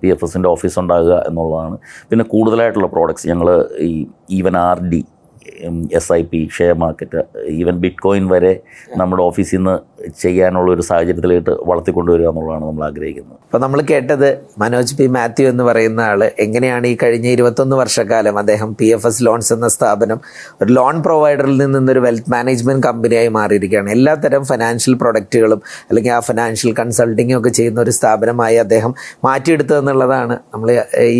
പി 0.00 0.08
എഫ് 0.14 0.24
എസിന്റെ 0.26 0.48
ഓഫീസ് 0.54 0.78
ഉണ്ടാകുക 0.84 1.14
എന്നുള്ളതാണ്. 1.28 1.76
പിന്നെ 2.10 2.24
കൂടുതലായിട്ടുള്ള 2.34 2.88
പ്രോഡക്റ്റ്സ് 2.96 3.28
ഞങ്ങൾ 3.32 3.48
ഈ 3.88 3.92
even 4.38 4.56
R 4.66 4.78
D 4.92 5.00
S 5.98 6.10
I 6.16 6.22
P 6.30 6.40
share 6.56 6.74
market 6.82 7.20
even 7.60 7.76
bitcoin 8.04 8.24
വരെ 8.32 8.50
നമ്മുടെ 9.00 9.22
ഓഫീസിൽ 9.28 9.58
നിന്ന് 9.58 9.74
ചെയ്യാനുള്ള 10.22 10.70
ഒരു 10.74 10.82
സാഹചര്യത്തിലേക്ക് 10.88 11.52
വളർത്തിക്കൊണ്ടുവരിക 11.70 12.28
എന്നുള്ളതാണ് 12.30 12.64
നമ്മൾ 12.64 12.84
ആഗ്രഹിക്കുന്നത്. 12.86 13.38
അപ്പോൾ 13.44 13.60
നമ്മൾ 13.64 13.80
കേട്ടത് 13.90 14.26
മനോജ് 14.62 14.94
പി 14.98 15.06
മാത്യു 15.16 15.46
എന്ന് 15.52 15.64
പറയുന്ന 15.68 16.00
ആൾ 16.10 16.22
എങ്ങനെയാണ് 16.44 16.86
ഈ 16.92 16.96
കഴിഞ്ഞ 17.02 17.26
ഇരുപത്തൊന്ന് 17.36 17.76
വർഷക്കാലം 17.80 18.38
അദ്ദേഹം 18.42 18.70
പി 18.80 18.88
എഫ് 18.96 19.06
എസ് 19.10 19.22
ലോൺസ് 19.26 19.52
എന്ന 19.56 19.68
സ്ഥാപനം 19.76 20.20
ഒരു 20.62 20.70
ലോൺ 20.78 20.96
പ്രൊവൈഡറിൽ 21.06 21.56
നിന്നൊരു 21.62 22.02
വെൽത്ത് 22.06 22.30
മാനേജ്മെന്റ് 22.34 22.84
കമ്പനിയായി 22.86 23.30
മാറിയിരിക്കുകയാണ്. 23.38 23.90
എല്ലാത്തരം 23.96 24.44
ഫിനാൻഷ്യൽ 24.52 24.96
പ്രൊഡക്റ്റുകളും 25.02 25.62
അല്ലെങ്കിൽ 25.88 26.12
ആ 26.18 26.20
ഫിനാൻഷ്യൽ 26.28 26.72
കൺസൾട്ടിങ്ങും 26.80 27.36
ഒക്കെ 27.40 27.52
ചെയ്യുന്ന 27.60 27.80
ഒരു 27.86 27.94
സ്ഥാപനമായി 27.98 28.58
അദ്ദേഹം 28.64 28.94
മാറ്റിയെടുത്തതെന്നുള്ളതാണ് 29.28 30.36
നമ്മൾ 30.54 30.70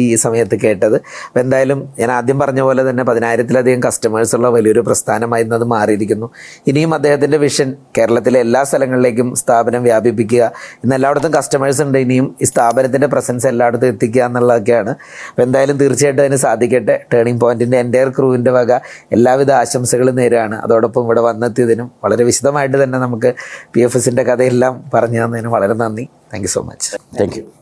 ഈ 0.00 0.04
സമയത്ത് 0.26 0.58
കേട്ടത്. 0.66 0.98
അപ്പോൾ 1.28 1.42
എന്തായാലും 1.44 1.80
ഞാൻ 1.98 2.12
ആദ്യം 2.18 2.38
പറഞ്ഞ 2.44 2.60
പോലെ 2.68 2.82
തന്നെ 2.90 3.02
പതിനായിരത്തിലധികം 3.12 3.80
കസ്റ്റമേഴ്സ് 3.88 4.06
കസ്റ്റമേഴ്സുള്ള 4.08 4.48
വലിയൊരു 4.56 4.82
പ്രസ്ഥാനമായി 4.88 5.44
ഇന്നത് 5.46 5.64
മാറിയിരിക്കുന്നു. 5.72 6.26
ഇനിയും 6.70 6.92
അദ്ദേഹത്തിന്റെ 6.96 7.38
വിഷൻ 7.44 7.68
കേരളത്തിലെ 7.96 8.38
എല്ലാ 8.46 8.62
സ്ഥലങ്ങളിലേക്കും 8.78 9.28
സ്ഥാപനം 9.42 9.82
വ്യാപിപ്പിക്കുക. 9.88 10.44
ഇന്ന് 10.84 10.94
എല്ലായിടത്തും 10.96 11.32
കസ്റ്റമേഴ്സ് 11.36 11.82
ഉണ്ട്. 11.86 11.98
ഇനിയും 12.04 12.26
ഈ 12.42 12.46
സ്ഥാപനത്തിന്റെ 12.50 13.08
പ്രസൻസ് 13.14 13.46
എല്ലായിടത്തും 13.52 13.88
എത്തിക്കുക 13.94 14.22
എന്നുള്ളതൊക്കെയാണ്. 14.28 14.92
അപ്പോൾ 15.30 15.44
എന്തായാലും 15.46 15.76
തീർച്ചയായിട്ടും 15.82 16.22
അതിന് 16.24 16.38
സാധിക്കട്ടെ. 16.46 16.96
ടേണിംഗ് 17.12 17.40
പോയിന്റിന്റെ 17.44 17.78
എന്റെ 17.84 18.02
ക്രൂവിന്റെ 18.18 18.52
വക 18.58 18.72
എല്ലാവിധ 19.18 19.52
ആശംസകളും 19.62 20.16
നേരാണ് 20.22 20.56
അതോടൊപ്പം 20.64 21.04
ഇവിടെ 21.06 21.22
വന്നെത്തിയതിനും 21.28 21.90
വളരെ 22.04 22.24
വിശദമായിട്ട് 22.30 22.76
തന്നെ 22.82 22.98
നമുക്ക് 23.06 23.32
പി 23.74 23.82
എഫ് 23.88 23.98
എസിന്റെ 24.02 24.24
കഥയെല്ലാം 24.30 24.76
പറഞ്ഞു 24.94 25.20
തന്നതിനും 25.24 25.54
വളരെ 25.58 25.76
നന്ദി. 25.84 26.06
Thank 26.34 26.50
so 26.56 26.62
much 26.70 26.90
thank 27.20 27.57